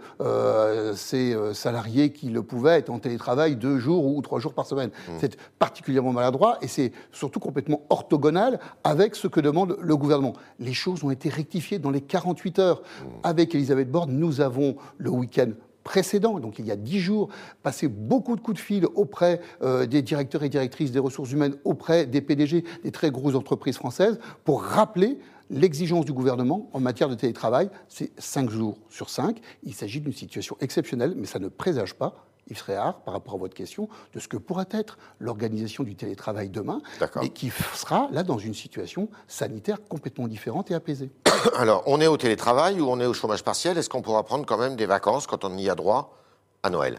ses 0.95 1.37
salariés 1.55 2.13
qui 2.13 2.31
le 2.31 2.43
pouvaient 2.43 2.79
être 2.79 2.91
en 2.91 2.99
télétravail 2.99 3.57
deux 3.57 3.79
jours 3.79 4.07
ou 4.07 4.21
trois 4.23 4.41
jours 4.41 4.55
par 4.55 4.67
semaine. 4.67 4.91
Mmh. 4.91 5.13
C'est 5.21 5.37
particulièrement 5.59 6.13
maladroit 6.13 6.59
et 6.63 6.69
c'est 6.69 6.93
surtout 7.13 7.41
complètement 7.41 7.83
orthogonal 7.91 8.59
avec 8.85 9.15
ce 9.15 9.29
que 9.29 9.41
demande 9.41 9.77
le 9.81 9.97
gouvernement. 9.97 10.35
Les 10.59 10.75
choses 10.75 11.05
ont 11.05 11.11
été 11.11 11.29
rectifiées 11.29 11.79
dans 11.79 11.91
les 11.91 12.01
48 12.01 12.59
heures. 12.59 12.81
Mmh. 12.81 13.07
Avec 13.23 13.55
Elisabeth 13.55 13.91
Borne, 13.91 14.13
nous 14.13 14.41
avons 14.41 14.77
le 14.99 15.11
week-end 15.11 15.51
précédent, 15.89 16.39
donc 16.39 16.59
il 16.59 16.67
y 16.67 16.71
a 16.71 16.77
dix 16.77 17.01
jours, 17.01 17.31
passé 17.63 17.89
beaucoup 17.89 18.37
de 18.37 18.43
coups 18.43 18.59
de 18.59 18.63
fil 18.63 18.85
auprès 18.95 19.41
euh, 19.63 19.87
des 19.87 20.03
directeurs 20.03 20.43
et 20.43 20.51
directrices 20.51 20.93
des 20.93 20.99
ressources 20.99 21.33
humaines, 21.33 21.57
auprès 21.65 22.05
des 22.05 22.21
PDG 22.21 22.63
des 22.85 22.93
très 22.93 23.11
grosses 23.11 23.35
entreprises 23.35 23.79
françaises, 23.79 24.21
pour 24.45 24.63
rappeler 24.63 25.19
l'exigence 25.49 26.05
du 26.05 26.13
gouvernement 26.13 26.69
en 26.75 26.81
matière 26.81 27.09
de 27.09 27.15
télétravail. 27.15 27.71
C'est 27.89 28.11
cinq 28.21 28.51
jours 28.51 28.77
sur 28.91 29.09
cinq. 29.09 29.41
Il 29.63 29.73
s'agit 29.73 30.03
d'une 30.03 30.13
situation 30.13 30.59
exceptionnelle, 30.61 31.15
mais 31.17 31.25
ça 31.25 31.39
ne 31.39 31.49
présage 31.49 31.95
pas 31.95 32.28
Yves 32.51 32.63
Réard, 32.67 33.01
par 33.01 33.15
rapport 33.15 33.35
à 33.35 33.39
votre 33.39 33.55
question, 33.55 33.89
de 34.15 34.21
ce 34.21 34.29
que 34.29 34.37
pourrait 34.37 34.69
être 34.71 34.99
l'organisation 35.19 35.85
du 35.85 35.95
télétravail 35.95 36.49
demain, 36.49 36.81
et 37.23 37.31
qui 37.31 37.51
sera 37.75 38.09
là 38.11 38.23
dans 38.23 38.39
une 38.39 38.55
situation 38.55 39.09
sanitaire 39.27 39.79
complètement 39.89 40.29
différente 40.29 40.71
et 40.71 40.75
apaisée. 40.75 41.11
Alors, 41.57 41.83
on 41.87 42.01
est 42.01 42.07
au 42.07 42.17
télétravail 42.17 42.81
ou 42.81 42.89
on 42.89 43.01
est 43.01 43.07
au 43.07 43.15
chômage 43.15 43.45
partiel? 43.45 43.79
Est-ce 43.79 43.89
qu'on 43.89 44.03
pourra 44.03 44.25
prendre 44.25 44.47
quand 44.47 44.59
même 44.59 44.77
des 44.77 44.87
vacances 44.87 45.27
quand 45.27 45.45
on 45.45 45.57
y 45.57 45.69
a 45.69 45.75
droit 45.75 46.17
à 46.63 46.71
Noël? 46.71 46.99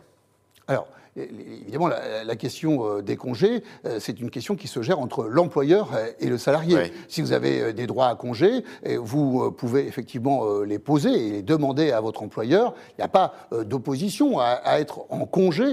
Alors, 0.68 0.88
évidemment, 1.16 1.88
la, 1.88 2.36
question 2.36 2.86
euh, 2.86 3.02
des 3.02 3.18
congés, 3.18 3.64
euh, 3.86 3.98
c'est 4.00 4.20
une 4.20 4.30
question 4.30 4.56
qui 4.56 4.68
se 4.68 4.82
gère 4.82 5.00
entre 5.00 5.26
l'employeur 5.26 5.92
et 6.20 6.28
le 6.28 6.38
salarié. 6.38 6.92
Si 7.08 7.22
vous 7.22 7.34
avez 7.34 7.62
euh, 7.62 7.74
des 7.74 7.88
droits 7.88 8.08
à 8.08 8.16
congés, 8.16 8.64
vous 9.00 9.52
pouvez 9.52 9.88
effectivement 9.88 10.62
les 10.62 10.80
poser 10.80 11.10
et 11.10 11.32
les 11.32 11.42
demander 11.42 11.92
à 11.92 12.02
votre 12.02 12.24
employeur. 12.24 12.74
Il 12.92 13.02
n'y 13.02 13.04
a 13.04 13.10
pas 13.10 13.34
d'opposition 13.66 14.40
à, 14.40 14.80
être 14.80 15.06
en 15.10 15.26
congé 15.26 15.66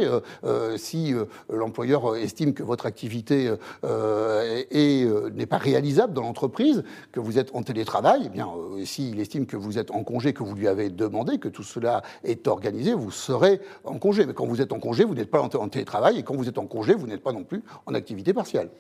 si 0.76 1.14
l'employeur 1.50 2.16
estime 2.16 2.55
que 2.55 2.62
votre 2.62 2.87
activité 2.87 3.52
n'est 3.83 5.47
pas 5.47 5.59
réalisable 5.59 6.12
dans 6.12 6.23
l'entreprise, 6.23 6.85
que 7.12 7.21
vous 7.21 7.38
êtes 7.38 7.55
en 7.55 7.62
télétravail. 7.62 8.23
Eh 8.26 8.28
bien, 8.28 8.49
s'il 8.85 9.21
estime 9.21 9.47
que 9.47 9.57
vous 9.57 9.78
êtes 9.78 9.90
en 9.90 10.05
congé, 10.05 10.33
que 10.33 10.43
vous 10.43 10.55
lui 10.55 10.69
avez 10.69 10.90
demandé, 10.90 11.38
que 11.38 11.49
tout 11.49 11.62
cela 11.62 12.02
est 12.25 12.47
organisé, 12.49 12.95
vous 12.95 13.11
serez 13.11 13.61
en 13.85 13.99
congé. 13.99 14.26
Mais 14.26 14.35
quand 14.35 14.47
vous 14.47 14.61
êtes 14.61 14.73
en 14.73 14.81
congé, 14.81 15.05
vous 15.05 15.14
n'êtes 15.14 15.25
pas 15.30 15.40
en 15.40 15.68
télétravail 15.68 16.18
et 16.18 16.23
quand 16.23 16.35
vous 16.35 16.49
êtes 16.49 16.59
en 16.59 16.66
congé, 16.66 16.95
vous 16.95 17.06
n'êtes 17.06 17.23
pas 17.23 17.33
non 17.33 17.45
plus 17.45 17.62
en 17.87 17.95
activité 17.95 18.33
partielle. 18.33 18.71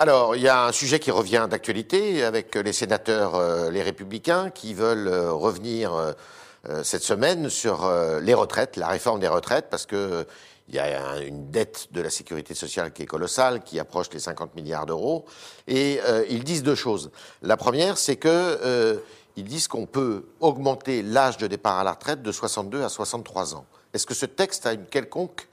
Alors, 0.00 0.34
il 0.34 0.42
y 0.42 0.48
a 0.48 0.66
un 0.66 0.72
sujet 0.72 0.98
qui 0.98 1.12
revient 1.12 1.46
d'actualité 1.48 2.24
avec 2.24 2.56
les 2.56 2.72
sénateurs, 2.72 3.36
euh, 3.36 3.70
les 3.70 3.80
républicains, 3.80 4.50
qui 4.50 4.74
veulent 4.74 5.06
euh, 5.06 5.32
revenir 5.32 5.94
euh, 5.94 6.82
cette 6.82 7.02
semaine 7.02 7.48
sur 7.48 7.90
les 8.22 8.32
retraites, 8.32 8.76
la 8.76 8.88
réforme 8.88 9.20
des 9.20 9.28
retraites, 9.28 9.66
parce 9.70 9.86
que 9.86 10.26
Il 10.70 10.74
y 10.74 10.78
a 10.78 11.20
une 11.20 11.50
dette 11.50 11.88
de 11.92 12.00
la 12.00 12.08
sécurité 12.08 12.54
sociale 12.54 12.90
qui 12.94 13.02
est 13.02 13.06
colossale, 13.06 13.62
qui 13.62 13.78
approche 13.78 14.08
les 14.14 14.18
50 14.18 14.54
milliards 14.54 14.86
d'euros. 14.86 15.26
Et 15.68 16.00
ils 16.30 16.42
disent 16.42 16.62
deux 16.62 16.74
choses. 16.74 17.10
La 17.42 17.58
première, 17.58 17.98
c'est 17.98 18.16
que 18.16 18.98
ils 19.36 19.44
disent 19.44 19.68
qu'on 19.68 19.84
peut 19.84 20.24
augmenter 20.40 21.02
l'âge 21.02 21.36
de 21.36 21.46
départ 21.48 21.78
à 21.78 21.84
la 21.84 21.92
retraite 21.92 22.22
de 22.22 22.32
62 22.32 22.82
à 22.82 22.88
63 22.88 23.56
ans. 23.56 23.66
Est-ce 23.92 24.06
que 24.06 24.14
ce 24.14 24.24
texte 24.24 24.64
a 24.64 24.72
une 24.72 24.86
quelconque 24.86 25.48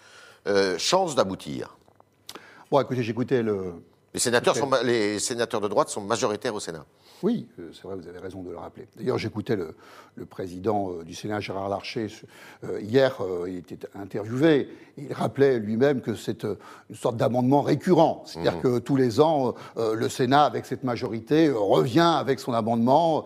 euh, 0.48 0.78
chance 0.78 1.16
d'aboutir 1.16 1.78
Bon, 2.72 2.80
écoutez, 2.80 3.04
j'écoutais 3.04 3.44
le. 3.44 3.74
Les 4.14 4.20
sénateurs, 4.20 4.56
sont, 4.56 4.70
les 4.84 5.20
sénateurs 5.20 5.62
de 5.62 5.68
droite 5.70 5.90
sont 5.90 6.02
majoritaires 6.02 6.54
au 6.54 6.60
Sénat. 6.60 6.86
Oui, 7.24 7.48
euh, 7.60 7.70
c'est 7.72 7.84
vrai, 7.84 7.96
vous 7.96 8.08
avez 8.08 8.20
raison 8.20 8.42
de 8.42 8.50
le 8.50 8.58
rappeler. 8.58 8.88
D'ailleurs, 8.98 9.18
j'écoutais 9.18 9.56
le, 9.56 9.76
président 10.30 10.92
euh, 10.92 11.04
du 11.04 11.14
Sénat, 11.14 11.40
Gérard 11.40 11.70
Larcher, 11.70 12.08
euh, 12.64 12.82
hier, 12.82 13.20
il 13.48 13.58
était 13.58 13.80
interviewé, 13.96 14.70
il 14.98 15.14
rappelait 15.14 15.60
lui-même 15.60 16.02
que 16.02 16.16
c'est 16.16 16.44
une 16.44 16.96
sorte 16.96 17.16
d'amendement 17.16 17.62
récurrent. 17.62 18.24
C'est-à-dire 18.26 18.58
mmh. 18.58 18.62
que 18.62 18.80
tous 18.80 18.96
les 18.96 19.20
ans, 19.22 19.56
le 19.78 20.10
Sénat, 20.10 20.44
avec 20.44 20.66
cette 20.66 20.84
majorité, 20.84 21.50
revient 21.50 22.16
avec 22.18 22.40
son 22.40 22.54
amendement, 22.54 23.26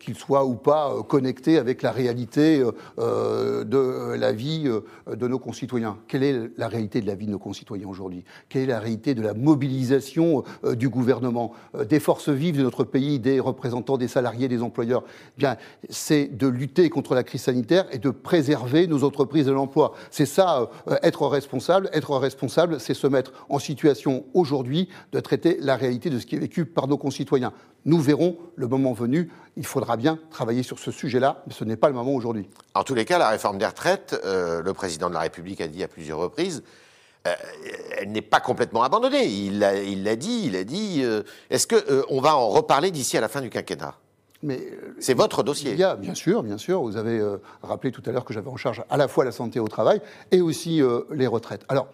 qu'il 0.00 0.16
soit 0.16 0.44
ou 0.44 0.54
pas 0.54 0.94
connecté 1.08 1.58
avec 1.58 1.82
la 1.82 1.92
réalité 1.92 2.64
de 2.96 4.14
la 4.14 4.32
vie 4.32 4.64
de 5.06 5.28
nos 5.28 5.38
concitoyens. 5.38 5.98
Quelle 6.08 6.22
est 6.22 6.50
la 6.56 6.68
réalité 6.68 7.00
de 7.00 7.06
la 7.06 7.14
vie 7.14 7.26
de 7.26 7.32
nos 7.32 7.38
concitoyens 7.38 7.88
aujourd'hui? 7.88 8.24
Quelle 8.48 8.62
est 8.62 8.66
la 8.66 8.80
réalité 8.80 9.14
de 9.14 9.22
la 9.22 9.33
mobilisation 9.36 10.44
du 10.64 10.88
gouvernement, 10.88 11.52
des 11.88 12.00
forces 12.00 12.28
vives 12.28 12.56
de 12.56 12.62
notre 12.62 12.84
pays, 12.84 13.18
des 13.18 13.40
représentants 13.40 13.96
des 13.96 14.08
salariés, 14.08 14.48
des 14.48 14.62
employeurs, 14.62 15.04
eh 15.06 15.40
bien, 15.40 15.56
c'est 15.88 16.26
de 16.26 16.46
lutter 16.46 16.90
contre 16.90 17.14
la 17.14 17.22
crise 17.22 17.42
sanitaire 17.42 17.86
et 17.92 17.98
de 17.98 18.10
préserver 18.10 18.86
nos 18.86 19.04
entreprises 19.04 19.46
de 19.46 19.52
l'emploi. 19.52 19.94
C'est 20.10 20.26
ça, 20.26 20.70
euh, 20.88 20.96
être 21.02 21.26
responsable. 21.26 21.90
Être 21.92 22.16
responsable, 22.16 22.80
c'est 22.80 22.94
se 22.94 23.06
mettre 23.06 23.32
en 23.48 23.58
situation 23.58 24.24
aujourd'hui 24.34 24.88
de 25.12 25.20
traiter 25.20 25.58
la 25.60 25.76
réalité 25.76 26.10
de 26.10 26.18
ce 26.18 26.26
qui 26.26 26.36
est 26.36 26.38
vécu 26.38 26.64
par 26.64 26.88
nos 26.88 26.98
concitoyens. 26.98 27.52
Nous 27.84 28.00
verrons 28.00 28.36
le 28.56 28.66
moment 28.66 28.92
venu. 28.92 29.30
Il 29.56 29.66
faudra 29.66 29.96
bien 29.96 30.18
travailler 30.30 30.62
sur 30.62 30.78
ce 30.78 30.90
sujet-là, 30.90 31.42
mais 31.46 31.52
ce 31.52 31.64
n'est 31.64 31.76
pas 31.76 31.88
le 31.88 31.94
moment 31.94 32.14
aujourd'hui. 32.14 32.48
En 32.74 32.82
tous 32.82 32.94
les 32.94 33.04
cas, 33.04 33.18
la 33.18 33.28
réforme 33.28 33.58
des 33.58 33.66
retraites, 33.66 34.20
euh, 34.24 34.62
le 34.62 34.72
président 34.72 35.08
de 35.08 35.14
la 35.14 35.20
République 35.20 35.60
a 35.60 35.68
dit 35.68 35.82
à 35.82 35.88
plusieurs 35.88 36.18
reprises, 36.18 36.62
euh, 37.26 37.32
elle 37.96 38.12
n'est 38.12 38.20
pas 38.20 38.40
complètement 38.40 38.82
abandonnée. 38.82 39.24
Il 39.24 39.58
l'a 39.58 40.16
dit, 40.16 40.42
il 40.44 40.56
a 40.56 40.64
dit. 40.64 41.00
Euh, 41.02 41.22
est-ce 41.48 41.66
qu'on 41.66 41.76
euh, 41.76 42.02
on 42.10 42.20
va 42.20 42.36
en 42.36 42.48
reparler 42.48 42.90
d'ici 42.90 43.16
à 43.16 43.20
la 43.22 43.28
fin 43.28 43.40
du 43.40 43.48
quinquennat? 43.48 43.94
C'est 44.98 45.14
votre 45.14 45.42
dossier. 45.42 45.72
Il 45.72 45.78
y 45.78 45.84
a, 45.84 45.96
bien 45.96 46.14
sûr, 46.14 46.42
bien 46.42 46.58
sûr. 46.58 46.82
Vous 46.82 46.98
avez 46.98 47.18
rappelé 47.62 47.90
tout 47.90 48.02
à 48.04 48.12
l'heure 48.12 48.26
que 48.26 48.34
j'avais 48.34 48.50
en 48.50 48.58
charge 48.58 48.84
à 48.90 48.98
la 48.98 49.08
fois 49.08 49.24
la 49.24 49.32
santé 49.32 49.58
au 49.58 49.68
travail 49.68 50.02
et 50.32 50.42
aussi 50.42 50.82
les 51.12 51.26
retraites. 51.26 51.64
Alors, 51.70 51.88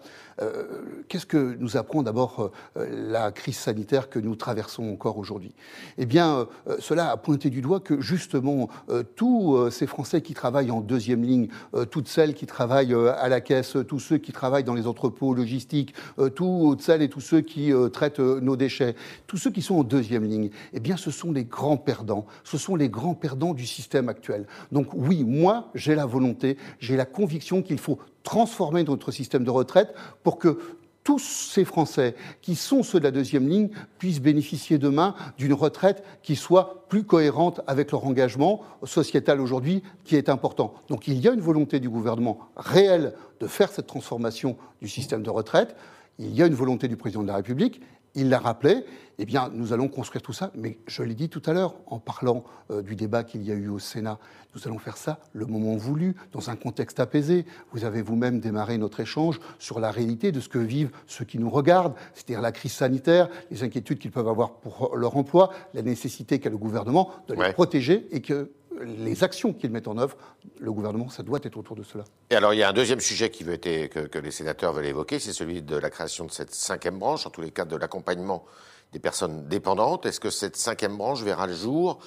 qu'est-ce 1.07 1.25
que 1.25 1.55
nous 1.59 1.77
apprend 1.77 2.03
d'abord 2.03 2.51
euh, 2.77 3.09
la 3.11 3.31
crise 3.31 3.57
sanitaire 3.57 4.09
que 4.09 4.19
nous 4.19 4.35
traversons 4.35 4.91
encore 4.91 5.17
aujourd'hui? 5.17 5.53
Eh 5.97 6.05
bien, 6.05 6.47
euh, 6.67 6.77
cela 6.79 7.11
a 7.11 7.17
pointé 7.17 7.49
du 7.49 7.61
doigt 7.61 7.79
que 7.79 8.01
justement, 8.01 8.69
tous 9.15 9.69
ces 9.69 9.87
Français 9.87 10.21
qui 10.21 10.33
travaillent 10.33 10.71
en 10.71 10.81
deuxième 10.81 11.23
ligne, 11.23 11.47
toutes 11.89 12.07
celles 12.07 12.33
qui 12.33 12.45
travaillent 12.45 12.93
à 12.93 13.29
la 13.29 13.41
caisse, 13.41 13.77
tous 13.87 13.99
ceux 13.99 14.17
qui 14.17 14.31
travaillent 14.31 14.63
dans 14.63 14.73
les 14.73 14.87
entrepôts 14.87 15.33
logistiques, 15.33 15.93
toutes 16.35 16.81
celles 16.81 17.01
et 17.01 17.09
tous 17.09 17.21
ceux 17.21 17.41
qui 17.41 17.71
traitent 17.93 18.19
nos 18.19 18.55
déchets, 18.55 18.95
tous 19.27 19.37
ceux 19.37 19.51
qui 19.51 19.61
sont 19.61 19.75
en 19.75 19.83
deuxième 19.83 20.23
ligne, 20.23 20.49
eh 20.73 20.79
bien, 20.79 20.97
ce 20.97 21.11
sont 21.11 21.31
les 21.31 21.45
grands 21.45 21.77
perdants. 21.77 22.25
Ce 22.43 22.57
sont 22.57 22.75
les 22.75 22.89
grands 22.89 23.15
perdants 23.15 23.53
du 23.53 23.65
système 23.65 24.09
actuel. 24.09 24.47
Donc 24.71 24.87
oui, 24.93 25.23
moi, 25.23 25.69
j'ai 25.75 25.95
la 25.95 26.05
volonté, 26.05 26.57
j'ai 26.79 26.95
la 26.95 27.05
conviction 27.05 27.61
qu'il 27.61 27.79
faut 27.79 27.99
transformer 28.23 28.83
notre 28.83 29.11
système 29.11 29.43
de 29.43 29.49
retraite 29.49 29.93
pour 30.23 30.37
que 30.37 30.59
tous 31.03 31.19
ces 31.19 31.65
Français 31.65 32.15
qui 32.41 32.55
sont 32.55 32.83
ceux 32.83 32.99
de 32.99 33.03
la 33.03 33.11
deuxième 33.11 33.47
ligne 33.47 33.69
puissent 33.97 34.21
bénéficier 34.21 34.77
demain 34.77 35.15
d'une 35.37 35.53
retraite 35.53 36.03
qui 36.21 36.35
soit 36.35 36.85
plus 36.89 37.03
cohérente 37.03 37.61
avec 37.67 37.91
leur 37.91 38.05
engagement 38.05 38.61
sociétal 38.83 39.41
aujourd'hui 39.41 39.81
qui 40.03 40.15
est 40.15 40.29
important. 40.29 40.73
Donc 40.89 41.07
il 41.07 41.19
y 41.19 41.27
a 41.27 41.33
une 41.33 41.41
volonté 41.41 41.79
du 41.79 41.89
gouvernement 41.89 42.39
réelle 42.55 43.13
de 43.39 43.47
faire 43.47 43.71
cette 43.71 43.87
transformation 43.87 44.57
du 44.81 44.87
système 44.87 45.23
de 45.23 45.29
retraite. 45.29 45.75
Il 46.19 46.35
y 46.35 46.43
a 46.43 46.45
une 46.45 46.53
volonté 46.53 46.87
du 46.87 46.97
président 46.97 47.23
de 47.23 47.27
la 47.27 47.37
République 47.37 47.81
il 48.15 48.29
l'a 48.29 48.39
rappelé, 48.39 48.83
eh 49.19 49.25
bien, 49.25 49.51
nous 49.53 49.71
allons 49.71 49.87
construire 49.87 50.21
tout 50.21 50.33
ça, 50.33 50.51
mais 50.55 50.79
je 50.87 51.03
l'ai 51.03 51.13
dit 51.13 51.29
tout 51.29 51.41
à 51.45 51.53
l'heure 51.53 51.75
en 51.85 51.99
parlant 51.99 52.43
euh, 52.71 52.81
du 52.81 52.95
débat 52.95 53.23
qu'il 53.23 53.43
y 53.43 53.51
a 53.51 53.53
eu 53.53 53.67
au 53.67 53.77
Sénat, 53.77 54.17
nous 54.55 54.61
allons 54.65 54.79
faire 54.79 54.97
ça 54.97 55.19
le 55.33 55.45
moment 55.45 55.75
voulu, 55.75 56.15
dans 56.31 56.49
un 56.49 56.55
contexte 56.55 56.99
apaisé. 56.99 57.45
Vous 57.71 57.85
avez 57.85 58.01
vous-même 58.01 58.39
démarré 58.39 58.77
notre 58.77 58.99
échange 58.99 59.39
sur 59.59 59.79
la 59.79 59.91
réalité 59.91 60.31
de 60.31 60.39
ce 60.39 60.49
que 60.49 60.59
vivent 60.59 60.91
ceux 61.07 61.25
qui 61.25 61.39
nous 61.39 61.49
regardent, 61.49 61.93
c'est-à-dire 62.13 62.41
la 62.41 62.51
crise 62.51 62.73
sanitaire, 62.73 63.29
les 63.51 63.63
inquiétudes 63.63 63.99
qu'ils 63.99 64.11
peuvent 64.11 64.27
avoir 64.27 64.53
pour 64.55 64.95
leur 64.97 65.15
emploi, 65.15 65.51
la 65.73 65.81
nécessité 65.81 66.39
qu'a 66.39 66.49
le 66.49 66.57
gouvernement 66.57 67.11
de 67.27 67.35
les 67.35 67.53
protéger 67.53 68.07
et 68.11 68.21
que 68.21 68.51
les 68.83 69.23
actions 69.23 69.53
qu'ils 69.53 69.71
mettent 69.71 69.87
en 69.87 69.97
œuvre, 69.97 70.17
le 70.59 70.71
gouvernement, 70.71 71.09
ça 71.09 71.23
doit 71.23 71.39
être 71.43 71.57
autour 71.57 71.75
de 71.75 71.83
cela. 71.83 72.03
Et 72.29 72.35
alors, 72.35 72.53
il 72.53 72.57
y 72.57 72.63
a 72.63 72.69
un 72.69 72.73
deuxième 72.73 72.99
sujet 72.99 73.29
qui 73.29 73.43
que, 73.43 74.19
les 74.19 74.31
sénateurs 74.31 74.73
veulent 74.73 74.85
évoquer, 74.85 75.19
c'est 75.19 75.33
celui 75.33 75.61
de 75.61 75.75
la 75.75 75.89
création 75.89 76.25
de 76.25 76.31
cette 76.31 76.53
cinquième 76.53 76.99
branche, 76.99 77.25
en 77.25 77.29
tous 77.29 77.41
les 77.41 77.51
cas 77.51 77.65
de 77.65 77.75
l'accompagnement 77.75 78.45
des 78.93 78.99
personnes 78.99 79.47
dépendantes. 79.47 80.05
Est-ce 80.05 80.19
que 80.19 80.29
cette 80.29 80.55
cinquième 80.55 80.97
branche 80.97 81.21
verra 81.23 81.47
le 81.47 81.53
jour 81.53 81.99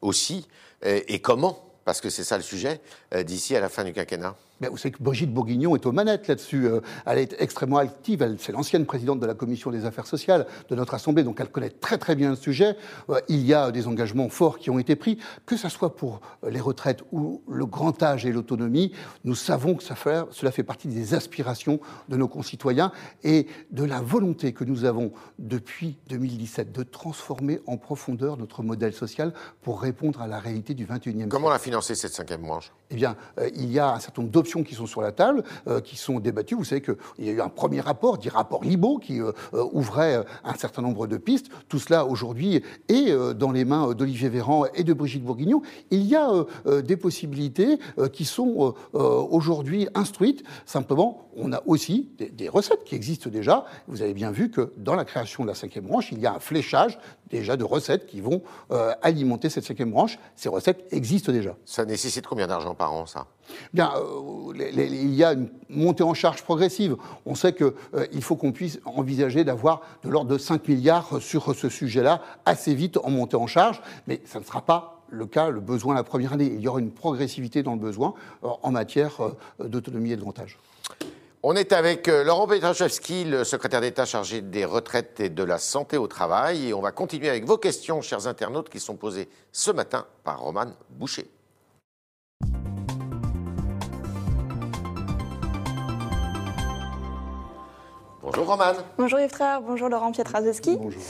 aussi? 0.00 0.48
Et 0.82 1.20
comment? 1.20 1.69
Parce 1.90 2.00
que 2.00 2.08
c'est 2.08 2.22
ça 2.22 2.36
le 2.36 2.44
sujet, 2.44 2.80
euh, 3.16 3.24
d'ici 3.24 3.56
à 3.56 3.60
la 3.60 3.68
fin 3.68 3.82
du 3.82 3.92
quinquennat 3.92 4.36
vous 4.68 4.76
savez 4.76 4.92
que 4.92 5.02
Brigitte 5.02 5.32
Bourguignon 5.32 5.74
est 5.74 5.86
aux 5.86 5.92
manettes 5.92 6.28
là-dessus. 6.28 6.66
Euh, 6.66 6.80
elle 7.06 7.18
est 7.18 7.34
extrêmement 7.38 7.78
active. 7.78 8.36
C'est 8.38 8.52
l'ancienne 8.52 8.84
présidente 8.84 9.20
de 9.20 9.26
la 9.26 9.34
commission 9.34 9.70
des 9.70 9.86
affaires 9.86 10.06
sociales 10.06 10.46
de 10.68 10.74
notre 10.74 10.94
Assemblée, 10.94 11.22
donc 11.22 11.40
elle 11.40 11.48
connaît 11.48 11.70
très 11.70 11.96
très 11.96 12.14
bien 12.14 12.30
le 12.30 12.36
sujet. 12.36 12.76
Euh, 13.08 13.20
il 13.28 13.46
y 13.46 13.54
a 13.54 13.70
des 13.70 13.86
engagements 13.86 14.28
forts 14.28 14.58
qui 14.58 14.70
ont 14.70 14.78
été 14.78 14.96
pris, 14.96 15.18
que 15.46 15.56
ce 15.56 15.68
soit 15.68 15.96
pour 15.96 16.20
les 16.46 16.60
retraites 16.60 17.02
ou 17.12 17.42
le 17.48 17.64
grand 17.64 18.02
âge 18.02 18.26
et 18.26 18.32
l'autonomie. 18.32 18.92
Nous 19.24 19.34
savons 19.34 19.74
que 19.74 19.82
ça 19.82 19.94
fait, 19.94 20.24
cela 20.30 20.50
fait 20.52 20.62
partie 20.62 20.88
des 20.88 21.14
aspirations 21.14 21.80
de 22.08 22.16
nos 22.16 22.28
concitoyens 22.28 22.92
et 23.24 23.46
de 23.70 23.84
la 23.84 24.00
volonté 24.00 24.52
que 24.52 24.64
nous 24.64 24.84
avons 24.84 25.12
depuis 25.38 25.98
2017 26.08 26.72
de 26.72 26.82
transformer 26.82 27.60
en 27.66 27.76
profondeur 27.76 28.36
notre 28.36 28.62
modèle 28.62 28.92
social 28.92 29.32
pour 29.62 29.80
répondre 29.80 30.20
à 30.20 30.26
la 30.26 30.38
réalité 30.38 30.74
du 30.74 30.86
21e 30.86 31.12
siècle. 31.12 31.28
Comment 31.28 31.50
la 31.50 31.58
financer 31.80 31.94
cette 31.94 32.12
cinquième 32.12 32.42
branche 32.42 32.72
Eh 32.90 32.96
bien, 32.96 33.16
il 33.54 33.70
y 33.70 33.78
a 33.78 33.94
un 33.94 34.00
certain 34.00 34.22
nombre 34.22 34.32
d'options 34.32 34.64
qui 34.64 34.74
sont 34.74 34.86
sur 34.86 35.00
la 35.00 35.12
table, 35.12 35.44
euh, 35.68 35.80
qui 35.80 35.96
sont 35.96 36.18
débattues. 36.18 36.56
Vous 36.56 36.64
savez 36.64 36.82
qu'il 36.82 36.96
y 37.20 37.28
a 37.28 37.32
eu 37.32 37.40
un 37.40 37.48
premier 37.48 37.80
rapport, 37.80 38.18
dit 38.18 38.28
rapport 38.28 38.64
Libo, 38.64 38.98
qui 38.98 39.20
euh, 39.20 39.32
euh, 39.54 39.64
ouvrait 39.72 40.24
un 40.44 40.54
certain 40.54 40.82
nombre 40.82 41.06
de 41.06 41.16
pistes. 41.16 41.46
Tout 41.68 41.78
cela 41.78 42.04
aujourd'hui 42.04 42.62
est 42.88 43.34
dans 43.34 43.52
les 43.52 43.64
mains 43.64 43.92
d'Olivier 43.92 44.28
Véran 44.28 44.64
et 44.74 44.82
de 44.82 44.92
Brigitte 44.92 45.22
Bourguignon. 45.22 45.62
Il 45.90 46.02
y 46.02 46.16
a 46.16 46.30
des 46.82 46.96
possibilités 46.96 47.78
qui 48.12 48.24
sont 48.24 48.74
aujourd'hui 48.92 49.88
instruites. 49.94 50.42
Simplement, 50.66 51.28
on 51.36 51.52
a 51.52 51.62
aussi 51.66 52.08
des, 52.18 52.48
recettes 52.48 52.84
qui 52.84 52.94
existent 52.94 53.30
déjà. 53.30 53.64
Vous 53.86 54.02
avez 54.02 54.14
bien 54.14 54.30
vu 54.30 54.50
que 54.50 54.72
dans 54.76 54.94
la 54.94 55.04
création 55.04 55.44
de 55.44 55.48
la 55.48 55.54
cinquième 55.54 55.84
branche, 55.84 56.10
il 56.12 56.18
y 56.18 56.26
a 56.26 56.34
un 56.34 56.40
fléchage 56.40 56.98
déjà 57.28 57.56
de 57.56 57.64
recettes 57.64 58.06
qui 58.06 58.20
vont 58.20 58.42
alimenter 59.02 59.48
cette 59.48 59.64
cinquième 59.64 59.90
branche. 59.90 60.18
Ces 60.36 60.48
recettes 60.48 60.86
existent 60.90 61.32
déjà. 61.32 61.56
Ça 61.64 61.84
nécessite 61.84 62.26
combien 62.26 62.46
d'argent 62.46 62.74
ça 63.06 63.26
Bien, 63.72 63.92
il 64.54 65.14
y 65.14 65.24
a 65.24 65.32
une 65.32 65.48
montée 65.68 66.02
en 66.02 66.14
charge 66.14 66.42
progressive. 66.42 66.96
On 67.26 67.34
sait 67.34 67.52
qu'il 67.52 67.72
euh, 67.94 68.20
faut 68.20 68.36
qu'on 68.36 68.52
puisse 68.52 68.78
envisager 68.84 69.44
d'avoir 69.44 69.82
de 70.04 70.08
l'ordre 70.08 70.30
de 70.30 70.38
5 70.38 70.66
milliards 70.68 71.20
sur 71.20 71.54
ce 71.54 71.68
sujet-là 71.68 72.22
assez 72.46 72.74
vite 72.74 72.96
en 72.98 73.10
montée 73.10 73.36
en 73.36 73.46
charge, 73.46 73.82
mais 74.06 74.20
ça 74.24 74.38
ne 74.38 74.44
sera 74.44 74.62
pas 74.62 75.02
le 75.08 75.26
cas, 75.26 75.50
le 75.50 75.60
besoin 75.60 75.94
la 75.94 76.04
première 76.04 76.32
année. 76.32 76.46
Il 76.46 76.60
y 76.60 76.68
aura 76.68 76.78
une 76.78 76.92
progressivité 76.92 77.62
dans 77.62 77.74
le 77.74 77.80
besoin 77.80 78.14
euh, 78.44 78.48
en 78.62 78.70
matière 78.70 79.20
euh, 79.20 79.68
d'autonomie 79.68 80.12
et 80.12 80.16
de 80.16 80.22
grand 80.22 80.38
âge. 80.38 80.58
On 81.42 81.56
est 81.56 81.72
avec 81.72 82.06
Laurent 82.06 82.46
Petrachevski, 82.46 83.24
le 83.24 83.44
secrétaire 83.44 83.80
d'État 83.80 84.04
chargé 84.04 84.42
des 84.42 84.66
retraites 84.66 85.20
et 85.20 85.30
de 85.30 85.42
la 85.42 85.56
santé 85.56 85.96
au 85.96 86.06
travail. 86.06 86.68
Et 86.68 86.74
on 86.74 86.82
va 86.82 86.92
continuer 86.92 87.30
avec 87.30 87.46
vos 87.46 87.56
questions, 87.56 88.02
chers 88.02 88.26
internautes, 88.26 88.68
qui 88.68 88.78
sont 88.78 88.96
posées 88.96 89.26
ce 89.50 89.70
matin 89.70 90.04
par 90.22 90.40
Roman 90.40 90.66
Boucher. 90.90 91.30
Bonjour 98.32 98.46
Roman. 98.46 98.72
Bonjour 98.96 99.18
Yves 99.18 99.60
bonjour 99.66 99.88
Laurent 99.88 100.12
Pietraszewski. 100.12 100.76
Bonjour. 100.76 101.02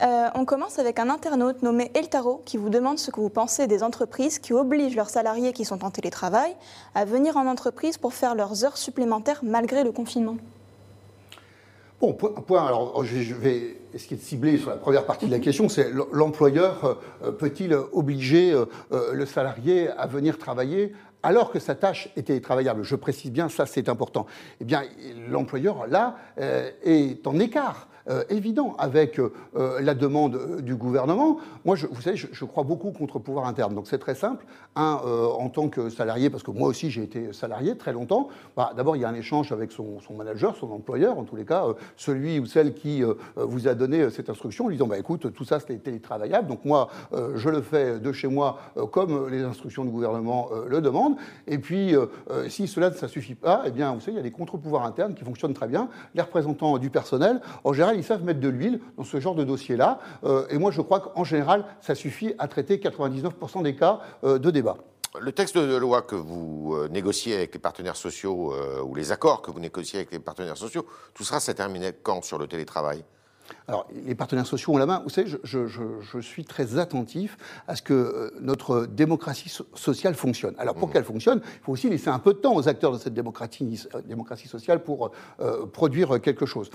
Euh, 0.00 0.28
on 0.36 0.44
commence 0.44 0.78
avec 0.78 1.00
un 1.00 1.10
internaute 1.10 1.60
nommé 1.62 1.90
Eltaro 1.94 2.40
qui 2.44 2.56
vous 2.56 2.68
demande 2.68 3.00
ce 3.00 3.10
que 3.10 3.18
vous 3.18 3.30
pensez 3.30 3.66
des 3.66 3.82
entreprises 3.82 4.38
qui 4.38 4.52
obligent 4.52 4.94
leurs 4.94 5.10
salariés 5.10 5.52
qui 5.52 5.64
sont 5.64 5.84
en 5.84 5.90
télétravail 5.90 6.54
à 6.94 7.04
venir 7.04 7.36
en 7.36 7.48
entreprise 7.48 7.98
pour 7.98 8.14
faire 8.14 8.36
leurs 8.36 8.64
heures 8.64 8.76
supplémentaires 8.76 9.40
malgré 9.42 9.82
le 9.82 9.90
confinement. 9.90 10.36
Bon, 12.00 12.12
point, 12.12 12.64
alors 12.64 13.04
je 13.04 13.34
vais 13.34 13.76
essayer 13.92 14.16
de 14.16 14.22
cibler 14.22 14.56
sur 14.56 14.70
la 14.70 14.76
première 14.76 15.04
partie 15.04 15.26
de 15.26 15.32
la 15.32 15.40
question, 15.40 15.68
c'est 15.68 15.90
l'employeur 16.12 17.00
peut-il 17.40 17.74
obliger 17.92 18.54
le 18.90 19.26
salarié 19.26 19.88
à 19.88 20.06
venir 20.06 20.38
travailler 20.38 20.94
alors 21.28 21.50
que 21.50 21.58
sa 21.58 21.74
tâche 21.74 22.08
est 22.16 22.22
télétravaillable 22.22 22.82
Je 22.82 22.96
précise 22.96 23.30
bien, 23.30 23.50
ça 23.50 23.66
c'est 23.66 23.90
important. 23.90 24.26
Eh 24.60 24.64
bien, 24.64 24.82
l'employeur, 25.28 25.86
là, 25.86 26.16
est 26.82 27.26
en 27.26 27.38
écart 27.38 27.88
euh, 28.10 28.24
évident 28.30 28.74
avec 28.78 29.20
euh, 29.20 29.32
euh, 29.56 29.80
la 29.82 29.94
demande 29.94 30.62
du 30.62 30.76
gouvernement. 30.76 31.38
Moi, 31.66 31.76
vous 31.90 32.00
savez, 32.00 32.16
je, 32.16 32.44
crois 32.46 32.64
beaucoup 32.64 32.90
contre 32.90 33.18
pouvoir 33.18 33.46
interne. 33.46 33.74
Donc 33.74 33.86
c'est 33.86 33.98
très 33.98 34.14
simple. 34.14 34.46
Un, 34.76 34.94
en 34.94 35.48
tant 35.50 35.68
que 35.68 35.90
salarié, 35.90 36.30
parce 36.30 36.42
que 36.42 36.50
moi 36.50 36.68
aussi 36.68 36.90
j'ai 36.90 37.02
été 37.02 37.32
salarié 37.32 37.76
très 37.76 37.92
longtemps, 37.92 38.28
bah, 38.56 38.72
d'abord 38.76 38.96
il 38.96 39.02
y 39.02 39.04
a 39.04 39.08
un 39.08 39.14
échange 39.14 39.50
avec 39.50 39.72
son, 39.72 39.98
manager, 40.16 40.56
son 40.56 40.70
employeur, 40.70 41.18
en 41.18 41.24
tous 41.24 41.36
les 41.36 41.44
cas, 41.44 41.64
celui 41.96 42.38
ou 42.38 42.46
celle 42.46 42.74
qui 42.74 43.02
vous 43.34 43.66
a 43.66 43.74
donné 43.74 44.08
cette 44.10 44.30
instruction, 44.30 44.66
en 44.66 44.68
lui 44.68 44.76
disant 44.76 44.86
bah, 44.86 44.98
écoute, 44.98 45.32
tout 45.32 45.44
ça 45.44 45.58
c'est 45.58 45.82
télétravaillable, 45.82 46.46
donc 46.46 46.64
moi 46.64 46.88
je 47.12 47.48
le 47.48 47.60
fais 47.60 47.98
de 47.98 48.12
chez 48.12 48.28
moi 48.28 48.58
comme 48.92 49.28
les 49.28 49.42
instructions 49.42 49.84
du 49.84 49.90
gouvernement 49.90 50.48
le 50.66 50.80
demandent. 50.80 51.16
Et 51.46 51.58
puis 51.58 51.94
si 52.48 52.66
cela 52.66 52.90
ne 52.90 53.08
suffit 53.08 53.34
pas, 53.34 53.62
eh 53.66 53.70
bien 53.70 53.92
vous 53.92 54.00
savez, 54.00 54.12
il 54.12 54.16
y 54.16 54.20
a 54.20 54.22
des 54.22 54.30
contre-pouvoirs 54.30 54.84
internes 54.84 55.14
qui 55.14 55.24
fonctionnent 55.24 55.54
très 55.54 55.68
bien. 55.68 55.88
Les 56.14 56.22
représentants 56.22 56.78
du 56.78 56.90
personnel, 56.90 57.40
en 57.64 57.72
général, 57.72 57.96
ils 57.96 58.04
savent 58.04 58.24
mettre 58.24 58.40
de 58.40 58.48
l'huile 58.48 58.80
dans 58.96 59.04
ce 59.04 59.20
genre 59.20 59.34
de 59.34 59.44
dossier-là. 59.44 60.00
Euh, 60.24 60.46
et 60.50 60.58
moi, 60.58 60.70
je 60.70 60.80
crois 60.80 61.00
qu'en 61.00 61.24
général, 61.24 61.64
ça 61.80 61.94
suffit 61.94 62.34
à 62.38 62.48
traiter 62.48 62.78
99% 62.78 63.62
des 63.62 63.74
cas 63.74 64.00
euh, 64.24 64.38
de 64.38 64.50
débat. 64.50 64.76
Le 65.20 65.32
texte 65.32 65.56
de 65.56 65.76
loi 65.76 66.02
que 66.02 66.14
vous 66.14 66.74
euh, 66.74 66.88
négociez 66.88 67.34
avec 67.34 67.54
les 67.54 67.58
partenaires 67.58 67.96
sociaux, 67.96 68.54
ou 68.84 68.94
les 68.94 69.10
accords 69.10 69.42
que 69.42 69.50
vous 69.50 69.60
négociez 69.60 70.00
avec 70.00 70.12
les 70.12 70.18
partenaires 70.18 70.56
sociaux, 70.56 70.86
tout 71.14 71.24
sera 71.24 71.40
s'est 71.40 71.54
terminé 71.54 71.92
quand 72.02 72.22
sur 72.22 72.38
le 72.38 72.46
télétravail? 72.46 73.04
Alors, 73.66 73.86
les 74.06 74.14
partenaires 74.14 74.46
sociaux 74.46 74.74
ont 74.74 74.78
la 74.78 74.86
main. 74.86 75.02
Vous 75.04 75.10
savez, 75.10 75.30
je, 75.42 76.20
suis 76.20 76.44
très 76.44 76.78
attentif 76.78 77.36
à 77.66 77.76
ce 77.76 77.82
que 77.82 77.92
euh, 77.92 78.30
notre 78.40 78.86
démocratie 78.86 79.52
sociale 79.74 80.14
fonctionne. 80.14 80.54
Alors, 80.58 80.74
pour 80.74 80.88
mmh. 80.88 80.92
qu'elle 80.92 81.04
fonctionne, 81.04 81.40
il 81.44 81.64
faut 81.64 81.72
aussi 81.72 81.88
laisser 81.88 82.08
un 82.08 82.18
peu 82.18 82.32
de 82.32 82.38
temps 82.38 82.54
aux 82.54 82.68
acteurs 82.68 82.92
de 82.92 82.98
cette 82.98 83.14
démocratie, 83.14 83.86
euh, 83.94 84.00
démocratie 84.02 84.48
sociale 84.48 84.82
pour 84.82 85.10
euh, 85.40 85.66
produire 85.66 86.20
quelque 86.20 86.46
chose. 86.46 86.70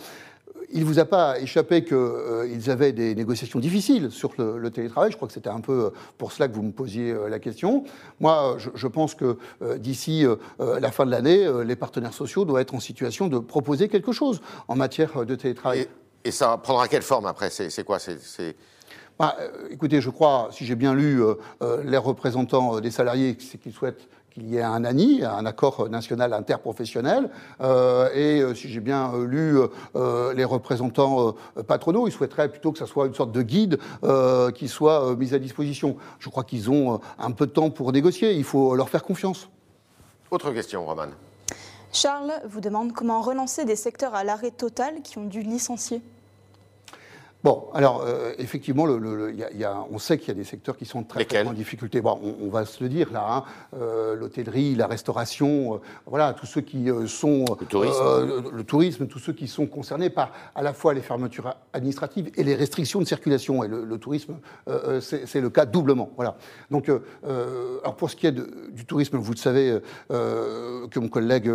Il 0.71 0.81
ne 0.81 0.85
vous 0.85 0.97
a 0.97 1.05
pas 1.05 1.39
échappé 1.39 1.83
qu'ils 1.83 2.69
avaient 2.69 2.93
des 2.93 3.13
négociations 3.15 3.59
difficiles 3.59 4.09
sur 4.11 4.33
le, 4.37 4.69
télétravail. 4.69 5.11
Je 5.11 5.17
crois 5.17 5.27
que 5.27 5.33
c'était 5.33 5.49
un 5.49 5.59
peu 5.59 5.91
pour 6.17 6.31
cela 6.31 6.47
que 6.47 6.55
vous 6.55 6.63
me 6.63 6.71
posiez 6.71 7.13
la 7.29 7.37
question. 7.37 7.83
Moi, 8.19 8.57
je, 8.57 8.87
pense 8.87 9.13
que 9.13 9.37
d'ici 9.77 10.25
la 10.59 10.91
fin 10.91 11.05
de 11.05 11.11
l'année, 11.11 11.47
les 11.63 11.75
partenaires 11.75 12.13
sociaux 12.13 12.45
doivent 12.45 12.61
être 12.61 12.73
en 12.73 12.79
situation 12.79 13.27
de 13.27 13.37
proposer 13.37 13.87
quelque 13.87 14.13
chose 14.13 14.41
en 14.67 14.75
matière 14.75 15.25
de 15.25 15.35
télétravail. 15.35 15.81
Et 15.81 15.89
ça 16.31 16.57
prendra 16.57 16.87
quelle 16.87 17.01
forme 17.01 17.25
après? 17.25 17.49
C'est 17.49 17.83
quoi? 17.83 17.99
C'est, 17.99 18.55
bah, 19.19 19.35
euh, 19.39 19.67
Écoutez, 19.69 20.01
je 20.01 20.09
crois, 20.09 20.49
si 20.51 20.65
j'ai 20.65 20.75
bien 20.75 20.93
lu 20.93 21.21
euh, 21.21 21.35
euh, 21.61 21.83
les 21.83 21.97
représentants 21.97 22.79
des 22.79 22.91
salariés, 22.91 23.37
c'est 23.39 23.57
qu'ils 23.57 23.73
souhaitent 23.73 24.07
qu'il 24.31 24.49
y 24.49 24.57
ait 24.57 24.63
un 24.63 24.83
ANI, 24.83 25.23
un 25.23 25.45
accord 25.45 25.89
national 25.89 26.33
interprofessionnel. 26.33 27.29
et 28.15 28.41
si 28.55 28.67
j'ai 28.67 28.79
bien 28.79 29.11
lu 29.27 29.59
les 29.93 30.43
représentants 30.43 31.35
patronaux, 31.67 32.07
ils 32.07 32.11
souhaiteraient 32.11 32.49
plutôt 32.49 32.71
que 32.71 32.79
ça 32.79 32.87
soit 32.87 33.05
une 33.05 33.13
sorte 33.13 33.31
de 33.31 33.43
guide 33.43 33.77
qui 34.55 34.67
soit 34.67 35.15
mis 35.17 35.35
à 35.35 35.37
disposition. 35.37 35.97
Je 36.17 36.29
crois 36.29 36.43
qu'ils 36.43 36.71
ont 36.71 36.99
un 37.19 37.29
peu 37.29 37.45
de 37.45 37.51
temps 37.51 37.69
pour 37.69 37.91
négocier. 37.91 38.33
Il 38.33 38.43
faut 38.43 38.73
leur 38.73 38.89
faire 38.89 39.03
confiance. 39.03 39.49
Autre 40.31 40.49
question, 40.49 40.83
Roman. 40.83 41.09
Charles 41.95 42.33
vous 42.45 42.59
demande 42.59 42.91
comment 42.91 43.21
relancer 43.21 43.65
des 43.65 43.75
secteurs 43.75 44.15
à 44.15 44.23
l'arrêt 44.23 44.49
total 44.49 45.03
qui 45.03 45.19
ont 45.19 45.25
dû 45.25 45.43
licencier. 45.43 46.01
Bon, 47.43 47.65
alors 47.73 48.05
euh, 48.07 48.31
effectivement, 48.37 48.85
le, 48.85 49.33
y 49.33 49.63
a, 49.65 49.85
on 49.91 49.99
sait 49.99 50.17
qu'il 50.17 50.29
y 50.29 50.31
a 50.31 50.33
des 50.33 50.45
secteurs 50.45 50.77
qui 50.77 50.85
sont 50.85 51.03
très, 51.03 51.25
très 51.25 51.45
en 51.45 51.51
difficulté. 51.51 51.99
Bon, 51.99 52.17
on, 52.41 52.47
va 52.47 52.63
se 52.63 52.81
le 52.81 52.87
dire 52.87 53.11
là, 53.11 53.25
hein, 53.29 53.43
euh, 53.77 54.15
l'hôtellerie, 54.15 54.75
la 54.75 54.87
restauration, 54.87 55.75
euh, 55.75 55.77
voilà, 56.05 56.31
tous 56.31 56.45
ceux 56.45 56.61
qui 56.61 56.87
sont 57.07 57.43
le 57.59 57.65
tourisme. 57.65 58.49
le 58.49 58.63
tourisme, 58.63 59.07
tous 59.07 59.19
ceux 59.19 59.33
qui 59.33 59.49
sont 59.49 59.65
concernés 59.65 60.09
par 60.09 60.31
à 60.55 60.63
la 60.63 60.71
fois 60.71 60.93
les 60.93 61.01
fermetures 61.01 61.53
administratives 61.73 62.31
et 62.35 62.43
les 62.43 62.55
restrictions 62.55 63.01
de 63.01 63.05
circulation. 63.05 63.61
Et 63.65 63.67
le, 63.67 63.97
tourisme, 63.97 64.35
c'est 65.01 65.41
le 65.41 65.49
cas 65.49 65.65
doublement. 65.65 66.11
Voilà. 66.15 66.37
Donc, 66.71 66.89
alors 66.89 67.95
pour 67.97 68.09
ce 68.09 68.15
qui 68.15 68.27
est 68.27 68.31
du 68.31 68.85
tourisme, 68.85 69.17
vous 69.17 69.31
le 69.33 69.37
savez 69.37 69.79
que 70.09 70.99
mon 70.99 71.09
collègue 71.09 71.51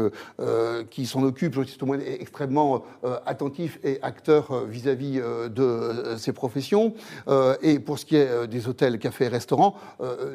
qui 0.90 1.06
s'en 1.06 1.22
occupe, 1.22 1.54
Jean-Baptiste 1.54 1.82
est 2.06 2.20
extrêmement 2.20 2.84
attentif 3.26 3.78
et 3.84 3.98
acteur 4.02 4.66
vis-à-vis 4.66 5.18
-vis 5.18 5.48
de 5.48 5.77
ces 6.18 6.32
professions. 6.32 6.94
Euh, 7.28 7.56
et 7.62 7.78
pour 7.78 7.98
ce 7.98 8.04
qui 8.04 8.16
est 8.16 8.28
euh, 8.28 8.46
des 8.46 8.68
hôtels, 8.68 8.98
cafés 8.98 9.28
restaurants, 9.28 9.76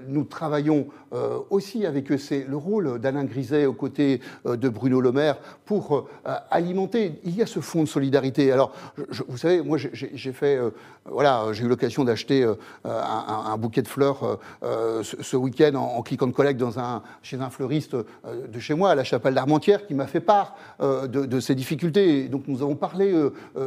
nous 0.07 0.23
travaillons 0.23 0.87
aussi 1.49 1.85
avec 1.85 2.11
eux. 2.11 2.17
C'est 2.17 2.45
le 2.47 2.57
rôle 2.57 2.99
d'Alain 2.99 3.23
Griset 3.23 3.65
aux 3.65 3.73
côtés 3.73 4.19
de 4.45 4.69
Bruno 4.69 4.99
Le 4.99 5.11
Maire 5.11 5.37
pour 5.65 6.07
alimenter. 6.49 7.19
Il 7.23 7.35
y 7.35 7.41
a 7.41 7.45
ce 7.45 7.59
fonds 7.59 7.83
de 7.83 7.87
solidarité. 7.87 8.51
Alors, 8.51 8.71
vous 9.27 9.37
savez, 9.37 9.61
moi, 9.61 9.77
j'ai 9.77 10.33
fait, 10.33 10.59
voilà, 11.05 11.45
j'ai 11.51 11.65
eu 11.65 11.67
l'occasion 11.67 12.03
d'acheter 12.03 12.47
un, 12.83 13.57
bouquet 13.57 13.81
de 13.81 13.87
fleurs 13.87 14.39
ce, 14.61 15.35
week-end 15.35 15.75
en, 15.75 16.01
cliquant 16.01 16.27
de 16.27 16.31
collègue 16.31 16.57
dans 16.57 16.79
un, 16.79 17.03
chez 17.21 17.39
un 17.39 17.49
fleuriste 17.49 17.95
de 17.95 18.59
chez 18.59 18.73
moi, 18.73 18.91
à 18.91 18.95
la 18.95 19.03
chapelle 19.03 19.35
d'Armentières, 19.35 19.85
qui 19.85 19.93
m'a 19.93 20.07
fait 20.07 20.19
part 20.19 20.55
de, 20.81 21.05
de, 21.07 21.39
ces 21.39 21.55
difficultés. 21.55 22.27
donc, 22.27 22.43
nous 22.47 22.61
avons 22.61 22.75
parlé 22.75 23.13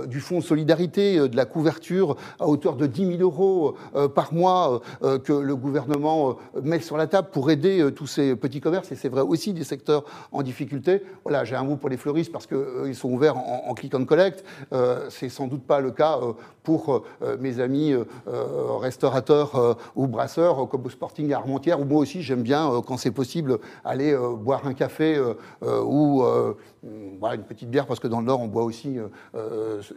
du 0.06 0.20
fonds 0.20 0.38
de 0.38 0.44
solidarité, 0.44 1.28
de 1.28 1.36
la 1.36 1.44
couverture 1.44 1.65
à 2.38 2.46
hauteur 2.46 2.76
de 2.76 2.87
10 2.87 3.18
000 3.18 3.20
euros 3.20 3.76
euh, 3.94 4.09
par 4.09 4.33
mois 4.33 4.81
euh, 5.02 5.18
que 5.18 5.33
le 5.33 5.57
gouvernement 5.57 6.31
euh, 6.31 6.61
met 6.62 6.81
sur 6.81 6.96
la 6.96 7.07
table 7.07 7.29
pour 7.33 7.50
aider 7.50 7.90
tous 7.94 8.07
ces 8.07 8.37
petits 8.37 8.61
commerces, 8.61 8.92
et 8.92 8.96
c'est 8.96 9.09
vrai 9.09 9.22
aussi 9.22 9.52
des 9.52 9.64
secteurs 9.64 10.05
en 10.33 10.42
difficulté. 10.42 11.02
Voilà, 11.24 11.44
j'ai 11.44 11.57
un 11.57 11.64
mot 11.64 11.76
pour 11.76 11.88
les 11.88 11.96
fleuristes 11.96 12.33
parce 12.33 12.46
qu'ils 12.46 12.94
sont 12.94 13.11
ouverts 13.11 13.37
en, 13.37 13.64
en, 13.68 13.74
click 13.74 13.94
and 13.94 14.05
collect. 14.05 14.44
c'est 15.09 15.29
sans 15.29 15.46
doute 15.46 15.62
pas 15.62 15.81
le 15.81 15.90
cas 15.90 16.18
pour 16.62 17.05
mes 17.38 17.61
amis 17.61 17.94
restaurateurs 18.81 19.76
ou 19.94 20.07
brasseurs 20.07 20.68
comme 20.68 20.85
au 20.87 20.90
Sporting 20.90 21.33
à 21.33 21.38
Armentières, 21.38 21.81
où 21.81 21.85
moi 21.85 22.00
aussi 22.00 22.22
j'aime 22.22 22.42
bien, 22.42 22.83
quand 22.87 22.96
c'est 22.96 23.11
possible, 23.11 23.59
aller 23.85 24.16
boire 24.38 24.66
un 24.66 24.74
café 24.74 25.20
ou 25.62 26.24
une 26.87 27.44
petite 27.44 27.70
bière, 27.70 27.87
parce 27.87 28.01
que 28.01 28.09
dans 28.09 28.20
le 28.20 28.27
Nord, 28.27 28.40
on 28.40 28.49
boit 28.49 28.64
aussi 28.64 28.99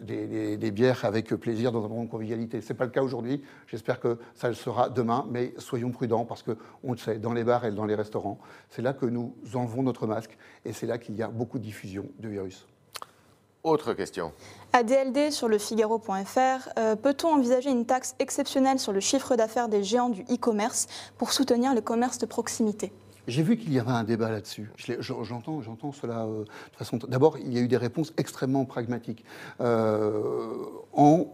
des, 0.01 0.57
des 0.57 0.71
bières 0.71 1.05
avec 1.05 1.33
plaisir 1.35 1.71
dans 1.71 1.85
un 1.85 1.87
moment 1.87 2.03
de 2.03 2.09
convivialité. 2.09 2.61
Ce 2.61 2.71
n'est 2.71 2.77
pas 2.77 2.85
le 2.85 2.91
cas 2.91 3.01
aujourd'hui. 3.01 3.41
J'espère 3.67 3.99
que 3.99 4.17
ça 4.33 4.47
le 4.47 4.53
sera 4.53 4.89
demain, 4.89 5.25
mais 5.29 5.53
soyons 5.57 5.91
prudents 5.91 6.25
parce 6.25 6.43
qu'on 6.43 6.91
le 6.91 6.97
sait, 6.97 7.17
dans 7.17 7.33
les 7.33 7.43
bars 7.43 7.65
et 7.65 7.71
dans 7.71 7.85
les 7.85 7.95
restaurants, 7.95 8.39
c'est 8.69 8.81
là 8.81 8.93
que 8.93 9.05
nous 9.05 9.33
enlevons 9.53 9.83
notre 9.83 10.07
masque 10.07 10.37
et 10.65 10.73
c'est 10.73 10.87
là 10.87 10.97
qu'il 10.97 11.15
y 11.15 11.23
a 11.23 11.27
beaucoup 11.27 11.59
de 11.59 11.63
diffusion 11.63 12.05
de 12.19 12.29
virus. 12.29 12.65
Autre 13.63 13.93
question. 13.93 14.31
À 14.71 14.83
DLD 14.83 15.31
sur 15.31 15.49
le 15.49 15.57
Figaro.fr, 15.57 16.69
euh, 16.77 16.95
peut-on 16.95 17.27
envisager 17.27 17.69
une 17.69 17.85
taxe 17.85 18.15
exceptionnelle 18.19 18.79
sur 18.79 18.93
le 18.93 19.01
chiffre 19.01 19.35
d'affaires 19.35 19.67
des 19.67 19.83
géants 19.83 20.09
du 20.09 20.21
e-commerce 20.23 20.87
pour 21.17 21.33
soutenir 21.33 21.75
le 21.75 21.81
commerce 21.81 22.19
de 22.19 22.25
proximité? 22.25 22.93
J'ai 23.29 23.43
vu 23.43 23.57
qu'il 23.57 23.71
y 23.73 23.79
avait 23.79 23.91
un 23.91 24.03
débat 24.03 24.29
là-dessus. 24.29 24.69
J'entends, 24.99 25.61
j'entends 25.61 25.91
cela 25.91 26.25
euh, 26.25 26.45
façon. 26.73 26.97
D'abord, 27.07 27.37
il 27.37 27.53
y 27.53 27.57
a 27.57 27.61
eu 27.61 27.67
des 27.67 27.77
réponses 27.77 28.13
extrêmement 28.17 28.65
pragmatiques. 28.65 29.23
Euh, 29.61 30.55
en 30.93 31.27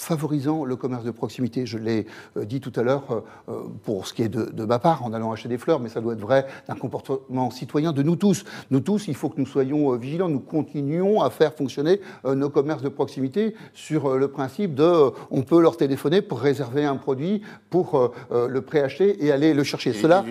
favorisant 0.00 0.64
le 0.64 0.76
commerce 0.76 1.04
de 1.04 1.10
proximité. 1.10 1.66
Je 1.66 1.78
l'ai 1.78 2.06
euh, 2.36 2.44
dit 2.44 2.60
tout 2.60 2.72
à 2.76 2.82
l'heure 2.82 3.04
euh, 3.10 3.20
euh, 3.48 3.60
pour 3.84 4.06
ce 4.06 4.14
qui 4.14 4.22
est 4.22 4.28
de, 4.28 4.64
ma 4.64 4.78
part, 4.78 5.04
en 5.04 5.12
allant 5.12 5.32
acheter 5.32 5.48
des 5.48 5.58
fleurs, 5.58 5.80
mais 5.80 5.88
ça 5.88 6.00
doit 6.00 6.14
être 6.14 6.20
vrai 6.20 6.46
d'un 6.68 6.74
comportement 6.74 7.50
citoyen 7.50 7.92
de 7.92 8.02
nous 8.02 8.16
tous. 8.16 8.44
Nous 8.70 8.80
tous, 8.80 9.08
il 9.08 9.14
faut 9.14 9.28
que 9.28 9.40
nous 9.40 9.46
soyons 9.46 9.94
vigilants, 9.96 10.28
nous 10.28 10.40
continuons 10.40 11.22
à 11.22 11.30
faire 11.30 11.54
fonctionner 11.54 12.00
nos 12.24 12.50
commerces 12.50 12.82
de 12.82 12.88
proximité 12.88 13.54
sur 13.72 14.16
le 14.16 14.28
principe 14.28 14.74
de 14.74 15.10
on 15.30 15.42
peut 15.42 15.60
leur 15.60 15.76
téléphoner 15.76 16.22
pour 16.22 16.40
réserver 16.40 16.84
un 16.84 16.96
produit, 16.96 17.42
pour 17.70 18.12
le 18.30 18.60
préacheter 18.60 19.24
et 19.24 19.32
aller 19.32 19.54
le 19.54 19.64
chercher. 19.64 19.92
Cela, 19.92 20.24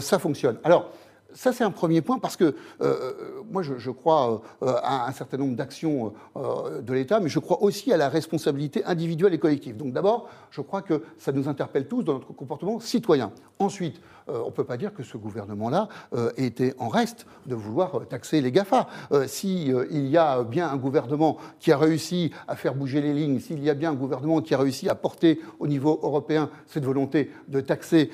ça 0.00 0.18
fonctionne. 0.18 0.58
Alors, 0.64 0.90
ça, 1.38 1.52
c'est 1.52 1.62
un 1.62 1.70
premier 1.70 2.02
point 2.02 2.18
parce 2.18 2.36
que 2.36 2.42
euh, 2.42 2.52
euh, 2.80 3.12
moi, 3.48 3.62
je, 3.62 3.90
crois 3.92 4.42
euh, 4.60 4.74
à 4.82 5.06
un 5.06 5.12
certain 5.12 5.36
nombre 5.36 5.54
d'actions 5.54 6.12
de 6.34 6.92
l'État, 6.92 7.20
mais 7.20 7.28
je 7.28 7.38
crois 7.38 7.62
aussi 7.62 7.92
à 7.92 7.96
la 7.96 8.08
responsabilité 8.08 8.84
individuelle 8.84 9.34
et 9.34 9.38
collective. 9.38 9.76
Donc 9.76 9.92
d'abord, 9.92 10.28
je 10.50 10.60
crois 10.62 10.82
que 10.82 11.04
ça 11.16 11.30
nous 11.30 11.48
interpelle 11.48 11.86
tous 11.86 12.02
dans 12.02 12.14
notre 12.14 12.32
comportement 12.32 12.80
citoyen. 12.80 13.30
Ensuite, 13.60 14.00
on 14.28 14.46
ne 14.46 14.50
peut 14.50 14.64
pas 14.64 14.76
dire 14.76 14.92
que 14.94 15.02
ce 15.02 15.16
gouvernement-là 15.16 15.88
ait 16.36 16.44
été 16.44 16.74
en 16.78 16.88
reste 16.88 17.26
de 17.46 17.54
vouloir 17.54 18.06
taxer 18.08 18.40
les 18.40 18.52
GAFA. 18.52 18.86
S'il 19.26 19.86
il 19.90 20.06
y 20.08 20.16
a 20.16 20.42
bien 20.42 20.68
un 20.68 20.76
gouvernement 20.76 21.36
qui 21.60 21.72
a 21.72 21.78
réussi 21.78 22.32
à 22.46 22.56
faire 22.56 22.74
bouger 22.74 23.00
les 23.00 23.12
lignes, 23.12 23.40
s'il 23.40 23.62
y 23.62 23.70
a 23.70 23.74
bien 23.74 23.90
un 23.90 23.94
gouvernement 23.94 24.40
qui 24.40 24.54
a 24.54 24.58
réussi 24.58 24.88
à 24.88 24.94
porter 24.94 25.40
au 25.58 25.66
niveau 25.66 25.98
européen 26.02 26.50
cette 26.66 26.84
volonté 26.84 27.30
de 27.48 27.60
taxer 27.60 28.10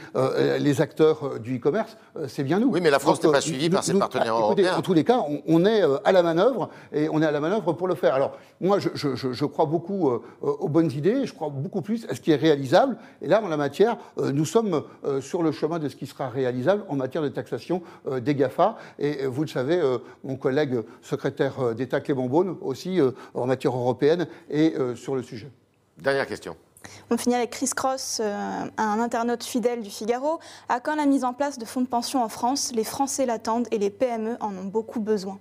les 0.59 0.81
acteurs 0.81 1.41
du 1.41 1.57
e-commerce, 1.57 1.97
c'est 2.29 2.45
bien 2.45 2.59
nous. 2.59 2.71
Oui, 2.71 2.81
mais 2.81 2.91
la 2.91 2.99
France 2.99 3.23
n'est 3.23 3.33
pas 3.33 3.41
suivie 3.41 3.71
par 3.71 3.85
ses 3.85 3.99
partenaires 3.99 4.35
européens. 4.35 4.77
En 4.77 4.83
tous 4.83 4.95
les 4.95 5.05
cas, 5.05 5.23
on, 5.47 5.65
est 5.65 5.83
à 6.05 6.13
la 6.13 6.23
manœuvre 6.23 6.71
et 6.93 7.09
on 7.09 7.23
est 7.23 7.27
à 7.27 7.31
la 7.31 7.41
manœuvre 7.41 7.73
pour 7.73 7.89
le 7.89 7.95
faire. 7.95 8.15
Alors, 8.15 8.37
moi, 8.61 8.79
je, 8.79 9.45
crois 9.45 9.67
beaucoup 9.67 10.11
aux 10.43 10.69
bonnes 10.69 10.91
idées, 10.91 11.27
je 11.27 11.35
crois 11.35 11.49
beaucoup 11.49 11.83
plus 11.83 12.07
à 12.09 12.15
ce 12.15 12.21
qui 12.21 12.31
est 12.33 12.37
réalisable. 12.37 12.97
Et 13.23 13.29
là, 13.29 13.43
en 13.43 13.49
la 13.49 13.57
matière, 13.57 13.97
nous 14.17 14.45
sommes 14.45 14.83
sur 15.21 15.43
le 15.43 15.53
chemin 15.53 15.79
de 15.79 15.89
ce 15.89 15.97
qui 15.97 16.04
sera 16.07 16.29
réalisable 16.29 16.85
en 16.89 16.97
matière 16.97 17.23
de 17.23 17.29
taxation 17.29 17.83
des 18.21 18.35
GAFA. 18.35 18.77
Et 18.99 19.27
vous 19.27 19.43
le 19.43 19.49
savez, 19.49 19.81
mon 20.23 20.37
collègue 20.37 20.81
secrétaire 21.03 21.75
d'État 21.75 22.01
Clément 22.01 22.27
Beaune 22.27 22.57
aussi 22.61 23.01
en 23.35 23.47
matière 23.47 23.75
européenne 23.75 24.27
est 24.51 24.75
sur 24.97 25.15
le 25.17 25.23
sujet. 25.23 25.51
Dernière 25.99 26.27
question. 26.27 26.57
On 27.11 27.17
finit 27.17 27.35
avec 27.35 27.51
Chris 27.51 27.71
Cross, 27.75 28.21
un 28.21 29.01
internaute 29.01 29.43
fidèle 29.43 29.83
du 29.83 29.91
Figaro. 29.91 30.39
À 30.69 30.81
quand 30.81 30.97
la 30.97 31.07
mise 31.07 31.25
en 31.25 31.33
place 31.33 31.59
de 31.59 31.65
fonds 31.65 31.81
de 31.81 31.87
pension 31.87 32.23
en 32.23 32.29
France? 32.29 32.73
Les 32.75 32.85
Français 32.85 33.25
l'attendent 33.27 33.69
et 33.71 33.79
les 33.79 33.91
PME 33.91 34.37
en 34.41 34.55
ont 34.57 34.65
beaucoup 34.65 35.01
besoin 35.01 35.39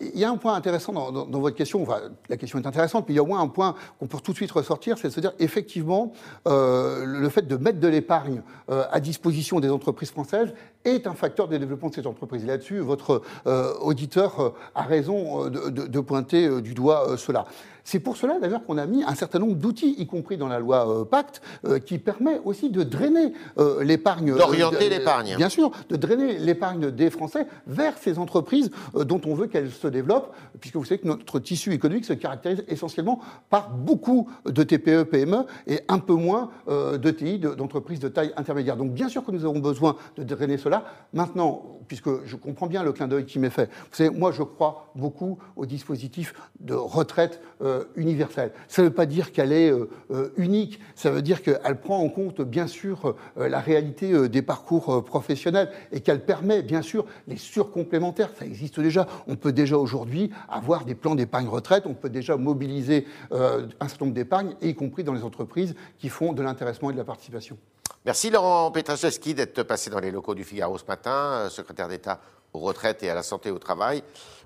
il 0.00 0.18
y 0.18 0.24
a 0.24 0.30
un 0.30 0.36
point 0.36 0.54
intéressant 0.54 0.92
dans, 0.92 1.40
votre 1.40 1.56
question, 1.56 1.86
la 2.28 2.36
question 2.36 2.58
est 2.58 2.66
intéressante, 2.66 3.06
mais 3.08 3.14
il 3.14 3.16
y 3.16 3.20
a 3.20 3.22
au 3.22 3.26
moins 3.26 3.40
un 3.40 3.48
point 3.48 3.74
qu'on 3.98 4.06
peut 4.06 4.18
tout 4.22 4.32
de 4.32 4.36
suite 4.36 4.50
ressortir, 4.52 4.98
c'est 4.98 5.08
de 5.08 5.12
se 5.12 5.20
dire 5.20 5.32
effectivement, 5.38 6.12
euh, 6.46 7.04
le 7.04 7.28
fait 7.28 7.46
de 7.46 7.56
mettre 7.56 7.80
de 7.80 7.88
l'épargne 7.88 8.42
euh, 8.70 8.84
à 8.90 9.00
disposition 9.00 9.58
des 9.58 9.70
entreprises 9.70 10.10
françaises 10.10 10.52
est 10.84 11.06
un 11.06 11.14
facteur 11.14 11.48
de 11.48 11.56
développement 11.56 11.88
de 11.88 11.94
ces 11.94 12.06
entreprises. 12.06 12.44
là-dessus, 12.44 12.78
votre 12.78 13.22
euh, 13.46 13.72
auditeur 13.80 14.54
a 14.74 14.82
raison 14.82 15.48
de, 15.48 16.00
pointer 16.00 16.60
du 16.60 16.74
doigt 16.74 17.16
cela. 17.16 17.46
C'est 17.84 18.00
pour 18.00 18.16
cela 18.16 18.38
d'ailleurs 18.38 18.64
qu'on 18.64 18.78
a 18.78 18.86
mis 18.86 19.02
un 19.04 19.14
certain 19.14 19.38
nombre 19.38 19.54
d'outils, 19.54 19.94
y 19.98 20.06
compris 20.06 20.36
dans 20.36 20.48
la 20.48 20.58
loi 20.58 21.08
Pacte, 21.08 21.42
qui 21.86 21.98
permet 21.98 22.40
aussi 22.44 22.70
de 22.70 22.82
drainer 22.82 23.32
l'épargne. 23.80 24.36
D'orienter 24.36 24.88
l'épargne. 24.88 25.36
Bien 25.36 25.48
sûr, 25.48 25.70
de 25.88 25.96
drainer 25.96 26.38
l'épargne 26.38 26.90
des 26.90 27.10
Français 27.10 27.46
vers 27.66 27.96
ces 27.98 28.18
entreprises 28.18 28.70
dont 28.94 29.20
on 29.26 29.34
veut 29.34 29.46
qu'elles 29.46 29.70
se 29.70 29.88
développe, 29.88 30.34
puisque 30.60 30.76
vous 30.76 30.84
savez 30.84 31.00
que 31.00 31.08
notre 31.08 31.38
tissu 31.38 31.72
économique 31.72 32.04
se 32.04 32.12
caractérise 32.12 32.64
essentiellement 32.68 33.20
par 33.48 33.70
beaucoup 33.70 34.28
de 34.46 34.62
TPE, 34.62 35.04
PME 35.04 35.44
et 35.66 35.80
un 35.88 35.98
peu 35.98 36.14
moins 36.14 36.50
euh, 36.68 36.98
de 36.98 37.10
TI, 37.10 37.38
d'entreprises 37.38 38.00
de 38.00 38.08
taille 38.08 38.32
intermédiaire. 38.36 38.76
Donc 38.76 38.92
bien 38.92 39.08
sûr 39.08 39.24
que 39.24 39.30
nous 39.30 39.44
avons 39.44 39.58
besoin 39.58 39.96
de 40.16 40.22
drainer 40.22 40.58
cela. 40.58 40.84
Maintenant, 41.12 41.79
puisque 41.90 42.24
je 42.24 42.36
comprends 42.36 42.68
bien 42.68 42.84
le 42.84 42.92
clin 42.92 43.08
d'œil 43.08 43.24
qui 43.24 43.40
m'est 43.40 43.50
fait, 43.50 43.66
vous 43.66 43.96
savez, 43.96 44.10
moi 44.10 44.30
je 44.30 44.44
crois 44.44 44.92
beaucoup 44.94 45.40
au 45.56 45.66
dispositif 45.66 46.34
de 46.60 46.74
retraite 46.74 47.40
euh, 47.62 47.82
universelle. 47.96 48.52
Ça 48.68 48.82
ne 48.82 48.86
veut 48.86 48.94
pas 48.94 49.06
dire 49.06 49.32
qu'elle 49.32 49.50
est 49.50 49.72
euh, 49.72 50.32
unique, 50.36 50.78
ça 50.94 51.10
veut 51.10 51.20
dire 51.20 51.42
qu'elle 51.42 51.80
prend 51.80 51.98
en 51.98 52.08
compte 52.08 52.42
bien 52.42 52.68
sûr 52.68 53.16
la 53.36 53.58
réalité 53.58 54.28
des 54.28 54.42
parcours 54.42 55.04
professionnels 55.04 55.70
et 55.90 56.00
qu'elle 56.00 56.24
permet 56.24 56.62
bien 56.62 56.82
sûr 56.82 57.06
les 57.26 57.36
surcomplémentaires. 57.36 58.30
Ça 58.38 58.44
existe 58.44 58.78
déjà. 58.78 59.08
On 59.26 59.34
peut 59.34 59.52
déjà 59.52 59.76
aujourd'hui 59.76 60.30
avoir 60.48 60.84
des 60.84 60.94
plans 60.94 61.16
d'épargne 61.16 61.48
retraite, 61.48 61.86
on 61.86 61.94
peut 61.94 62.10
déjà 62.10 62.36
mobiliser 62.36 63.06
euh, 63.32 63.66
un 63.80 63.88
certain 63.88 64.04
nombre 64.04 64.14
d'épargnes, 64.14 64.54
y 64.62 64.74
compris 64.74 65.02
dans 65.02 65.14
les 65.14 65.24
entreprises 65.24 65.74
qui 65.98 66.08
font 66.08 66.32
de 66.32 66.42
l'intéressement 66.42 66.90
et 66.90 66.92
de 66.92 66.98
la 66.98 67.04
participation. 67.04 67.56
Merci 68.06 68.30
Laurent 68.30 68.70
Petracheski 68.70 69.34
d'être 69.34 69.62
passé 69.62 69.90
dans 69.90 70.00
les 70.00 70.10
locaux 70.10 70.34
du 70.34 70.42
Figaro 70.42 70.78
ce 70.78 70.86
matin, 70.86 71.10
euh, 71.10 71.48
secrétaire 71.50 71.86
d'État 71.86 72.18
aux 72.54 72.60
retraites 72.60 73.02
et 73.02 73.10
à 73.10 73.14
la 73.14 73.22
santé 73.22 73.50
au 73.50 73.58
travail. 73.58 74.02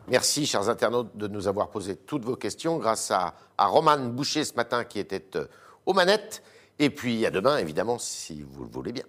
Merci, 0.09 0.45
chers 0.45 0.69
internautes, 0.69 1.17
de 1.17 1.29
nous 1.29 1.47
avoir 1.47 1.71
posé 1.71 1.95
toutes 1.95 2.25
vos 2.25 2.35
questions 2.35 2.79
grâce 2.79 3.13
à, 3.13 3.35
à 3.57 3.67
Roman 3.67 3.99
Boucher 3.99 4.45
ce 4.45 4.55
matin 4.55 4.83
qui 4.83 4.99
était 4.99 5.37
euh, 5.37 5.47
aux 5.87 5.93
manettes. 5.93 6.43
Et 6.81 6.91
puis 6.91 7.25
à 7.27 7.31
demain, 7.31 7.59
évidemment, 7.59 7.99
si 8.01 8.43
vous 8.43 8.65
le 8.65 8.71
voulez 8.71 8.93
bien. 8.93 9.05